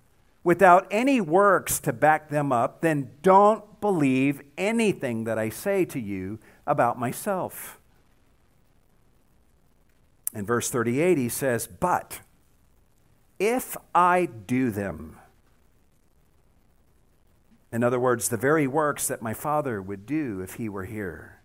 [0.45, 5.99] without any works to back them up, then don't believe anything that I say to
[5.99, 7.77] you about myself.
[10.33, 12.21] In verse 38, he says, But
[13.39, 15.17] if I do them,
[17.73, 21.41] in other words, the very works that my Father would do if he were here,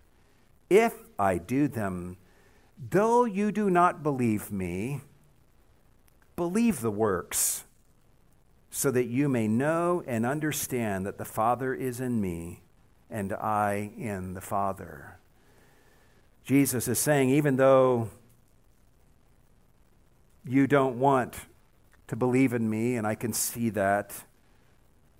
[0.69, 2.15] if I do them,
[2.89, 5.01] Though you do not believe me,
[6.35, 7.63] believe the works,
[8.71, 12.61] so that you may know and understand that the Father is in me
[13.09, 15.17] and I in the Father.
[16.45, 18.09] Jesus is saying, even though
[20.45, 21.35] you don't want
[22.07, 24.23] to believe in me, and I can see that,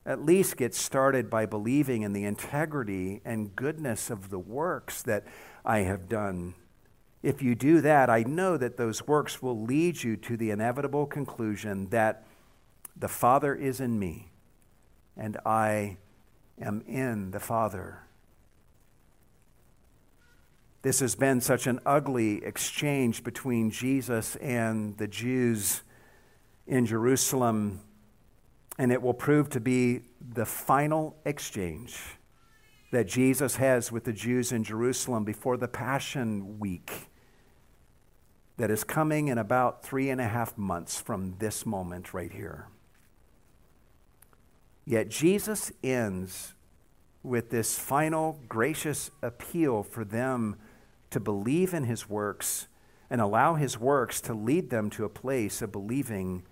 [0.06, 5.26] at least get started by believing in the integrity and goodness of the works that
[5.64, 6.56] I have done.
[7.22, 11.06] If you do that, I know that those works will lead you to the inevitable
[11.06, 12.26] conclusion that
[13.02, 14.32] the Father is in me
[15.18, 15.98] and I
[16.62, 18.04] am in the Father.
[20.84, 25.82] This has been such an ugly exchange between Jesus and the Jews
[26.68, 27.82] in Jerusalem,
[28.78, 32.00] and it will prove to be the final exchange
[32.92, 37.10] that Jesus has with the Jews in Jerusalem before the Passion Week
[38.58, 42.68] that is coming in about three and a half months from this moment right here.
[44.92, 46.54] Yet Jesus ends
[47.24, 50.58] with this final gracious appeal for them
[51.12, 52.68] to believe in his works
[53.10, 56.44] and allow his works to lead them to a place of believing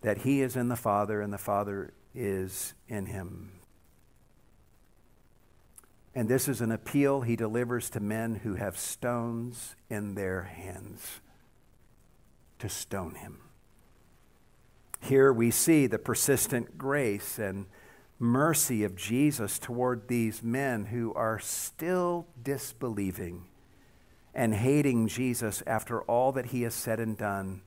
[0.00, 3.52] that he is in the Father and the Father is in him.
[6.16, 11.20] And this is an appeal he delivers to men who have stones in their hands
[12.58, 13.47] to stone him.
[15.00, 17.66] Here we see the persistent grace and
[18.18, 23.44] mercy of Jesus toward these men who are still disbelieving
[24.34, 27.62] and hating Jesus after all that he has said and done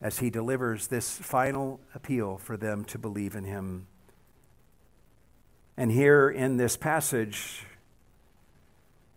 [0.00, 3.86] as he delivers this final appeal for them to believe in him.
[5.76, 7.64] And here in this passage,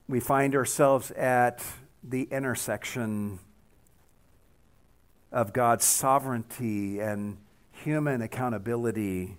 [0.07, 1.63] we find ourselves at
[2.03, 3.39] the intersection
[5.31, 7.37] of God's sovereignty and
[7.71, 9.37] human accountability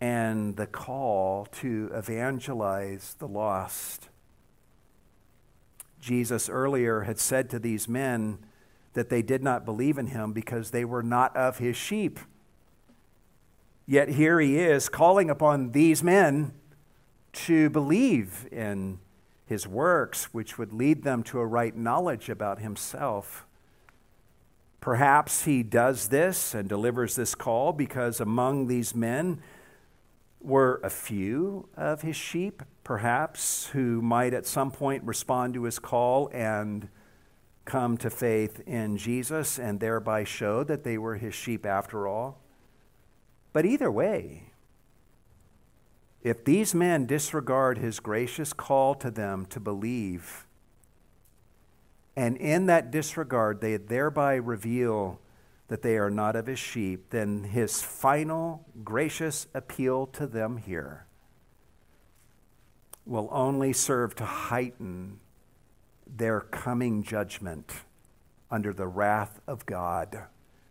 [0.00, 4.08] and the call to evangelize the lost.
[6.00, 8.38] Jesus earlier had said to these men
[8.94, 12.18] that they did not believe in him because they were not of his sheep.
[13.86, 16.52] Yet here he is calling upon these men
[17.32, 18.98] to believe in
[19.46, 23.46] his works, which would lead them to a right knowledge about himself.
[24.82, 29.40] Perhaps he does this and delivers this call because among these men,
[30.42, 35.78] were a few of his sheep, perhaps, who might at some point respond to his
[35.78, 36.88] call and
[37.64, 42.40] come to faith in Jesus and thereby show that they were his sheep after all.
[43.52, 44.50] But either way,
[46.22, 50.46] if these men disregard his gracious call to them to believe,
[52.16, 55.20] and in that disregard they thereby reveal
[55.68, 61.06] that they are not of his sheep, then his final gracious appeal to them here
[63.06, 65.18] will only serve to heighten
[66.06, 67.72] their coming judgment
[68.50, 70.24] under the wrath of God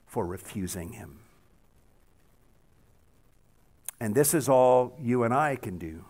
[0.05, 1.19] for refusing him.
[3.99, 6.05] And this is all you and I can do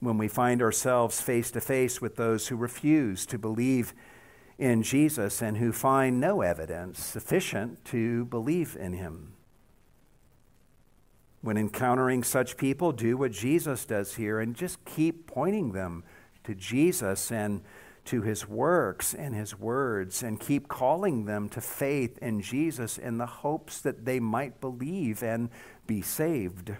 [0.00, 3.94] when we find ourselves face to face with those who refuse to believe
[4.58, 9.32] in Jesus and who find no evidence sufficient to believe in him.
[11.40, 16.04] When encountering such people, do what Jesus does here and just keep pointing them
[16.44, 17.62] to Jesus and
[18.06, 23.18] to his works and his words and keep calling them to faith in Jesus in
[23.18, 25.50] the hopes that they might believe and
[25.86, 26.72] be saved.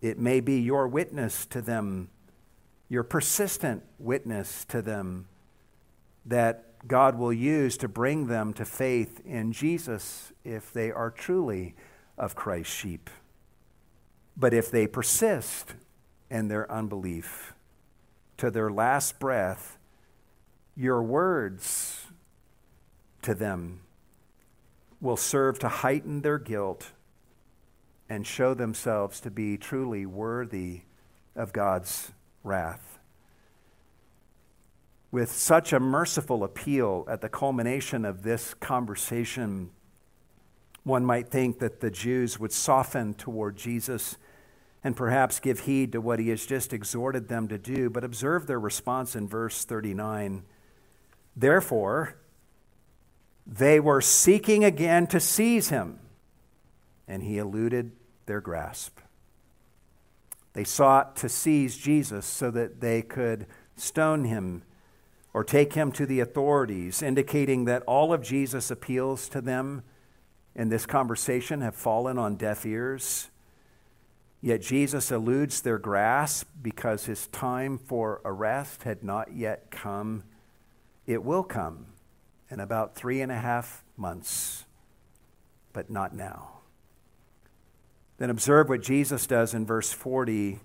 [0.00, 2.08] It may be your witness to them,
[2.88, 5.26] your persistent witness to them
[6.26, 11.74] that God will use to bring them to faith in Jesus if they are truly
[12.16, 13.10] of Christ's sheep.
[14.36, 15.74] But if they persist
[16.30, 17.54] in their unbelief
[18.38, 19.78] to their last breath,
[20.74, 22.06] your words
[23.22, 23.80] to them
[25.00, 26.92] will serve to heighten their guilt
[28.08, 30.82] and show themselves to be truly worthy
[31.36, 32.12] of God's
[32.42, 32.89] wrath
[35.12, 39.70] with such a merciful appeal at the culmination of this conversation,
[40.84, 44.16] one might think that the Jews would soften toward Jesus
[44.82, 47.90] and perhaps give heed to what he has just exhorted them to do.
[47.90, 50.42] But observe their response in verse 39.
[51.36, 52.16] Therefore,
[53.46, 55.98] they were seeking again to seize him,
[57.06, 57.92] and he eluded
[58.26, 59.00] their grasp.
[60.52, 63.46] They sought to seize Jesus so that they could
[63.76, 64.62] stone him
[65.32, 69.82] or take him to the authorities, indicating that all of Jesus' appeals to them
[70.54, 73.30] in this conversation have fallen on deaf ears.
[74.42, 80.24] Yet Jesus eludes their grasp because his time for arrest had not yet come.
[81.06, 81.86] It will come
[82.50, 84.64] in about three and a half months,
[85.72, 86.60] but not now.
[88.18, 90.60] Then observe what Jesus does in verse 40.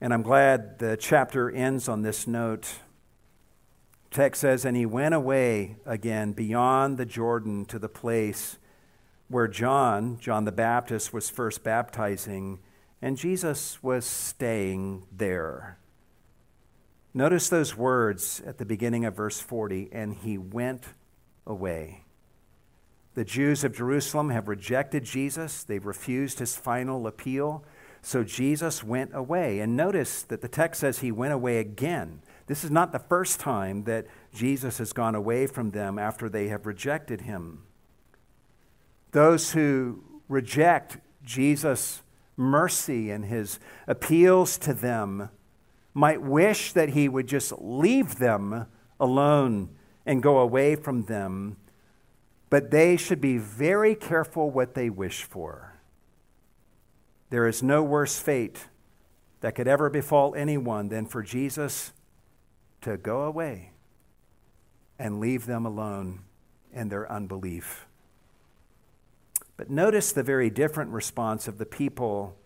[0.00, 2.80] And I'm glad the chapter ends on this note.
[4.14, 8.58] Text says, And he went away again beyond the Jordan to the place
[9.26, 12.60] where John, John the Baptist, was first baptizing,
[13.02, 15.78] and Jesus was staying there.
[17.12, 20.84] Notice those words at the beginning of verse 40 and he went
[21.44, 22.04] away.
[23.14, 27.64] The Jews of Jerusalem have rejected Jesus, they've refused his final appeal.
[28.00, 29.60] So Jesus went away.
[29.60, 32.20] And notice that the text says he went away again.
[32.46, 36.48] This is not the first time that Jesus has gone away from them after they
[36.48, 37.62] have rejected him.
[39.12, 42.02] Those who reject Jesus'
[42.36, 45.30] mercy and his appeals to them
[45.94, 48.66] might wish that he would just leave them
[48.98, 49.70] alone
[50.04, 51.56] and go away from them,
[52.50, 55.78] but they should be very careful what they wish for.
[57.30, 58.68] There is no worse fate
[59.40, 61.92] that could ever befall anyone than for Jesus
[62.84, 63.72] to go away
[64.98, 66.20] and leave them alone
[66.72, 67.86] in their unbelief.
[69.56, 72.36] But notice the very different response of the people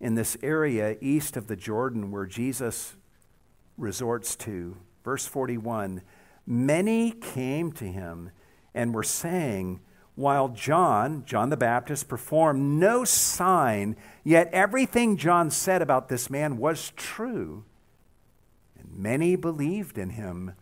[0.00, 2.94] in this area east of the Jordan where Jesus
[3.78, 4.76] resorts to.
[5.04, 6.02] Verse 41
[6.46, 8.30] Many came to him
[8.74, 9.80] and were saying,
[10.14, 16.56] while John, John the Baptist, performed no sign, yet everything John said about this man
[16.56, 17.64] was true.
[18.96, 20.52] Many believed in him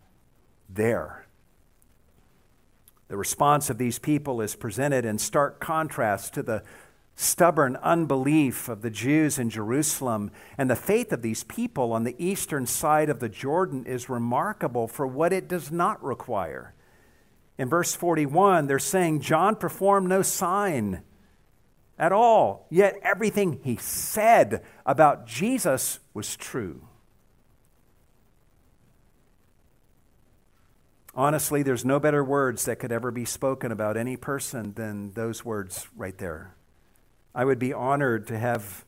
[0.69, 1.25] there.
[3.07, 6.63] The response of these people is presented in stark contrast to the
[7.15, 10.31] stubborn unbelief of the Jews in Jerusalem.
[10.57, 14.87] And the faith of these people on the eastern side of the Jordan is remarkable
[14.87, 16.73] for what it does not require.
[17.57, 21.03] In verse 41, they're saying John performed no sign
[21.97, 26.85] at all, yet everything he said about Jesus was true.
[31.15, 35.45] Honestly, there's no better words that could ever be spoken about any person than those
[35.45, 36.55] words right there.
[37.33, 38.83] I would be honored to have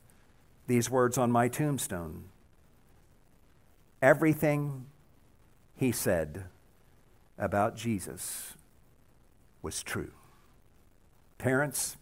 [0.66, 2.24] these words on my tombstone.
[4.02, 4.86] Everything
[5.74, 6.44] he said
[7.38, 8.54] about Jesus
[9.62, 10.10] was true.
[11.38, 11.96] Parents,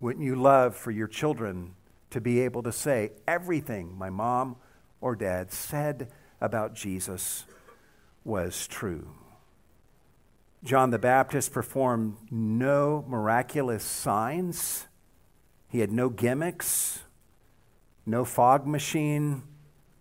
[0.00, 1.74] wouldn't you love for your children
[2.10, 4.56] to be able to say everything my mom
[5.02, 6.10] or dad said
[6.40, 7.44] about Jesus
[8.24, 9.08] was true.
[10.64, 14.86] John the Baptist performed no miraculous signs.
[15.68, 17.00] He had no gimmicks,
[18.06, 19.42] no fog machine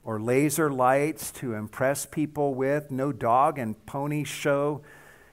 [0.05, 4.82] or laser lights to impress people with, no dog and pony show.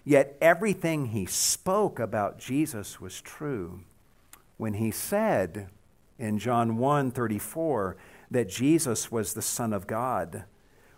[0.05, 3.80] Yet everything he spoke about Jesus was true.
[4.57, 5.68] When he said
[6.18, 7.97] in John 1 34
[8.30, 10.45] that Jesus was the Son of God,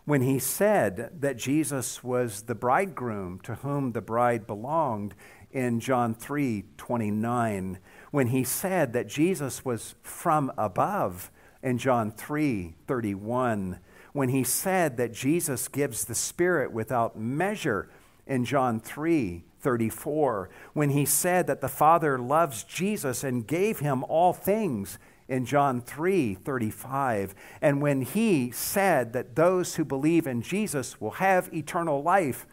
[0.04, 5.14] when he said that Jesus was the bridegroom to whom the bride belonged
[5.52, 7.78] in John 3 29,
[8.10, 11.30] when he said that Jesus was from above
[11.62, 13.78] in John 3 31,
[14.12, 17.88] when he said that Jesus gives the Spirit without measure
[18.26, 24.02] in John 3 34, when he said that the Father loves Jesus and gave him
[24.04, 24.98] all things
[25.32, 27.34] in John 3 35.
[27.62, 32.46] And when he said that those who believe in Jesus will have eternal life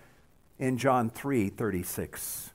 [0.58, 2.52] in John 3 36.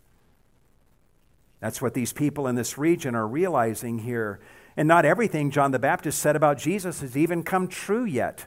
[1.61, 4.41] That's what these people in this region are realizing here.
[4.79, 8.47] And not everything John the Baptist said about Jesus has even come true yet.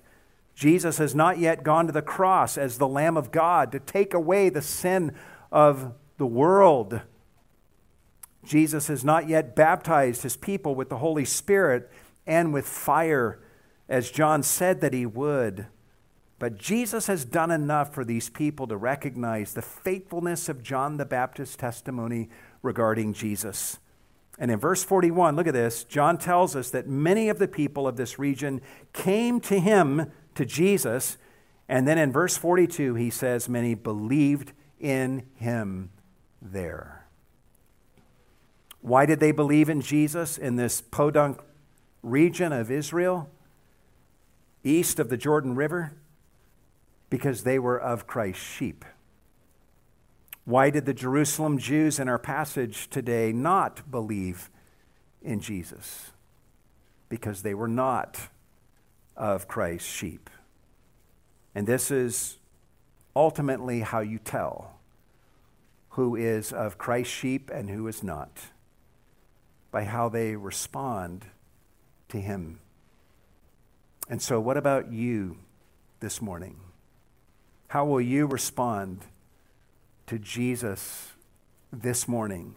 [0.56, 4.16] Jesus has not yet gone to the cross as the Lamb of God to take
[4.16, 5.14] away the sin
[5.52, 7.02] of the world.
[8.48, 11.92] Jesus has not yet baptized his people with the Holy Spirit
[12.26, 13.40] and with fire,
[13.90, 15.68] as John said that he would.
[16.40, 21.06] But Jesus has done enough for these people to recognize the faithfulness of John the
[21.06, 22.30] Baptist's testimony
[22.62, 23.80] regarding Jesus.
[24.40, 25.84] And in verse 41, look at this.
[25.84, 28.62] John tells us that many of the people of this region
[28.94, 31.18] came to him, to Jesus.
[31.68, 35.90] And then in verse 42, he says, Many believed in him
[36.40, 36.97] there.
[38.88, 41.42] Why did they believe in Jesus in this podunk
[42.02, 43.30] region of Israel,
[44.64, 45.92] east of the Jordan River?
[47.10, 48.86] Because they were of Christ's sheep.
[50.46, 54.50] Why did the Jerusalem Jews in our passage today not believe
[55.22, 56.12] in Jesus?
[57.10, 58.30] Because they were not
[59.18, 60.30] of Christ's sheep.
[61.54, 62.38] And this is
[63.14, 64.80] ultimately how you tell
[65.90, 68.32] who is of Christ's sheep and who is not
[69.72, 71.26] by how they respond
[72.10, 72.60] to Him.
[74.10, 75.38] And so, what about you
[76.00, 76.58] this morning?
[77.68, 79.02] How will you respond
[80.08, 81.12] to Jesus
[81.72, 82.56] this morning?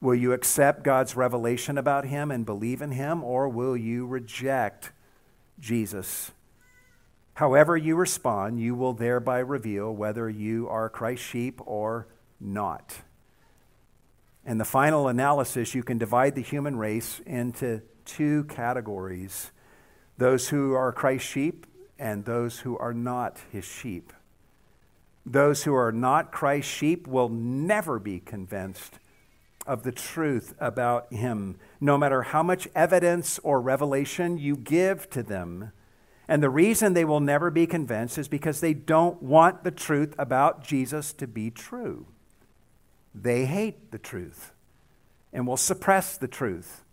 [0.00, 4.92] Will you accept God's revelation about Him and believe in Him, or will you reject
[5.58, 6.30] Jesus?
[7.34, 12.06] However, you respond, you will thereby reveal whether you are Christ's sheep or
[12.40, 12.98] not.
[14.48, 19.50] And the final analysis, you can divide the human race into two categories
[20.16, 21.66] those who are Christ's sheep
[21.98, 24.10] and those who are not his sheep.
[25.26, 28.98] Those who are not Christ's sheep will never be convinced
[29.66, 35.22] of the truth about him, no matter how much evidence or revelation you give to
[35.22, 35.72] them.
[36.26, 40.14] And the reason they will never be convinced is because they don't want the truth
[40.18, 42.06] about Jesus to be true.
[43.22, 44.52] They hate the truth
[45.32, 46.84] and will suppress the truth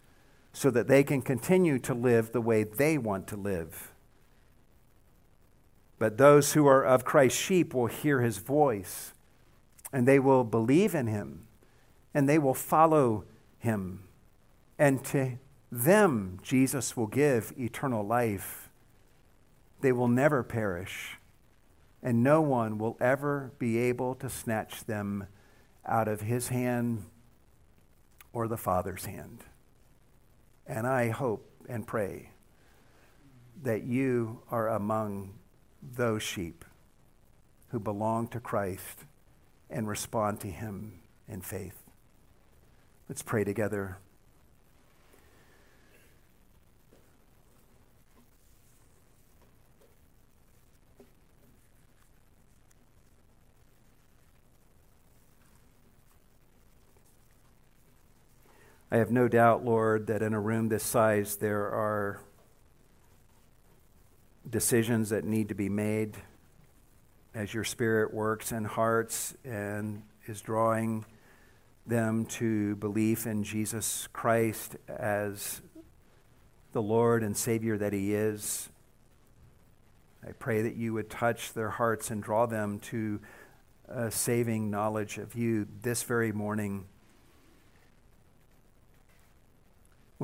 [0.53, 3.91] so that they can continue to live the way they want to live.
[5.99, 9.13] But those who are of Christ's sheep will hear his voice,
[9.93, 11.45] and they will believe in him,
[12.13, 13.26] and they will follow
[13.59, 14.03] him.
[14.80, 15.38] And to
[15.71, 18.69] them, Jesus will give eternal life.
[19.82, 21.17] They will never perish,
[22.01, 25.28] and no one will ever be able to snatch them
[25.86, 27.05] out of his hand
[28.33, 29.43] or the Father's hand.
[30.67, 32.29] And I hope and pray
[33.63, 35.33] that you are among
[35.81, 36.65] those sheep
[37.69, 39.05] who belong to Christ
[39.69, 41.83] and respond to him in faith.
[43.09, 43.97] Let's pray together.
[58.96, 62.22] I have no doubt, Lord, that in a room this size there are
[64.50, 66.16] decisions that need to be made
[67.34, 71.04] as your Spirit works in hearts and is drawing
[71.86, 75.62] them to belief in Jesus Christ as
[76.72, 78.70] the Lord and Savior that He is.
[80.26, 83.20] I pray that you would touch their hearts and draw them to
[83.89, 86.86] a saving knowledge of you this very morning.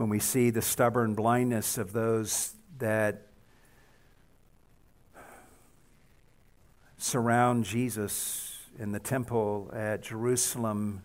[0.02, 3.28] When we see the stubborn blindness of those that
[6.98, 11.04] surround Jesus in the temple at Jerusalem.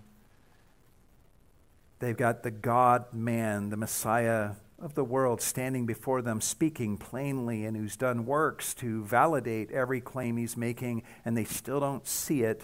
[1.99, 7.67] They've got the God man, the Messiah of the world, standing before them, speaking plainly,
[7.67, 12.45] and who's done works to validate every claim he's making, and they still don't see
[12.45, 12.63] it.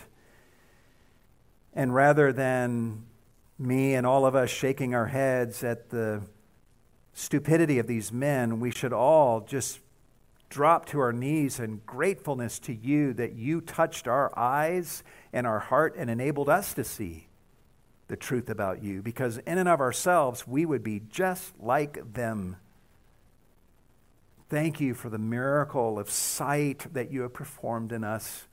[1.75, 3.05] And rather than
[3.59, 6.23] me and all of us shaking our heads at the
[7.13, 9.81] stupidity of these men, we should all just
[10.49, 15.59] drop to our knees in gratefulness to you that you touched our eyes and our
[15.59, 17.27] heart and enabled us to see
[18.09, 19.01] the truth about you.
[19.01, 22.57] Because in and of ourselves, we would be just like them.
[24.51, 28.47] Thank you for the miracle of sight that you have performed in us,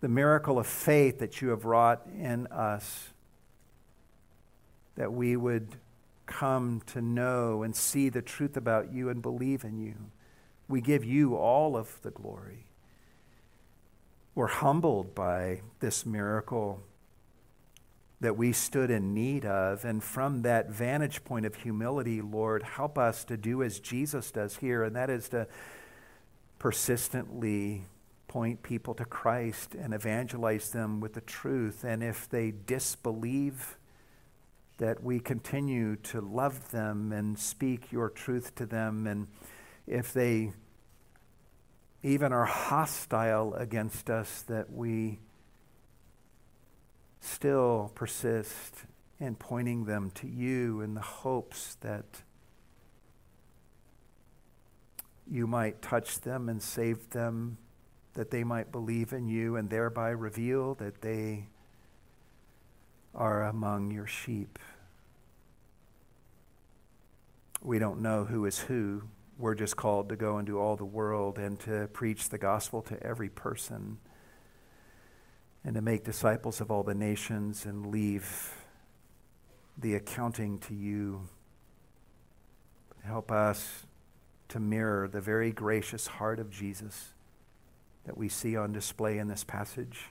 [0.00, 3.12] the miracle of faith that you have wrought in us
[4.96, 5.76] that we would
[6.26, 9.94] come to know and see the truth about you and believe in you.
[10.68, 12.66] We give you all of the glory.
[14.34, 16.82] We're humbled by this miracle
[18.20, 19.84] that we stood in need of.
[19.84, 24.58] And from that vantage point of humility, Lord, help us to do as Jesus does
[24.58, 25.48] here, and that is to
[26.58, 27.84] persistently
[28.28, 31.82] point people to Christ and evangelize them with the truth.
[31.82, 33.76] And if they disbelieve,
[34.80, 39.06] that we continue to love them and speak your truth to them.
[39.06, 39.28] And
[39.86, 40.52] if they
[42.02, 45.20] even are hostile against us, that we
[47.20, 48.86] still persist
[49.20, 52.22] in pointing them to you in the hopes that
[55.30, 57.58] you might touch them and save them,
[58.14, 61.48] that they might believe in you and thereby reveal that they
[63.14, 64.58] are among your sheep.
[67.62, 69.02] We don't know who is who,
[69.38, 73.02] we're just called to go into all the world and to preach the gospel to
[73.02, 73.98] every person
[75.64, 78.54] and to make disciples of all the nations and leave
[79.78, 81.28] the accounting to you.
[83.02, 83.86] Help us
[84.48, 87.12] to mirror the very gracious heart of Jesus
[88.04, 90.06] that we see on display in this passage.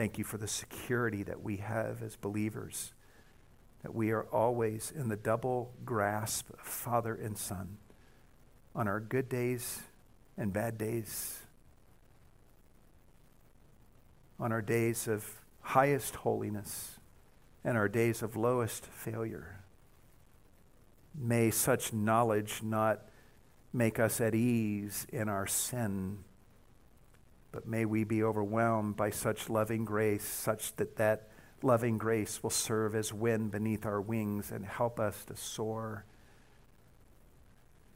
[0.00, 2.94] Thank you for the security that we have as believers,
[3.82, 7.76] that we are always in the double grasp of Father and Son
[8.74, 9.82] on our good days
[10.38, 11.40] and bad days,
[14.38, 16.98] on our days of highest holiness
[17.62, 19.60] and our days of lowest failure.
[21.14, 23.02] May such knowledge not
[23.70, 26.24] make us at ease in our sin,
[27.52, 31.28] but may we be overwhelmed by such loving grace, such that that
[31.62, 36.04] loving grace will serve as wind beneath our wings and help us to soar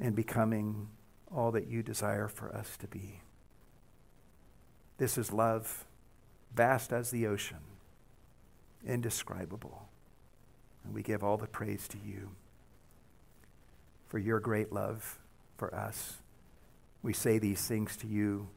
[0.00, 0.88] in becoming
[1.34, 3.20] all that you desire for us to be.
[4.98, 5.84] This is love,
[6.54, 7.58] vast as the ocean,
[8.86, 9.88] indescribable.
[10.84, 12.30] And we give all the praise to you
[14.06, 15.18] for your great love
[15.56, 16.18] for us.
[17.02, 18.48] We say these things to you,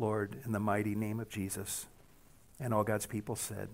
[0.00, 1.86] Lord, in the mighty name of Jesus.
[2.58, 3.68] And all God's people said,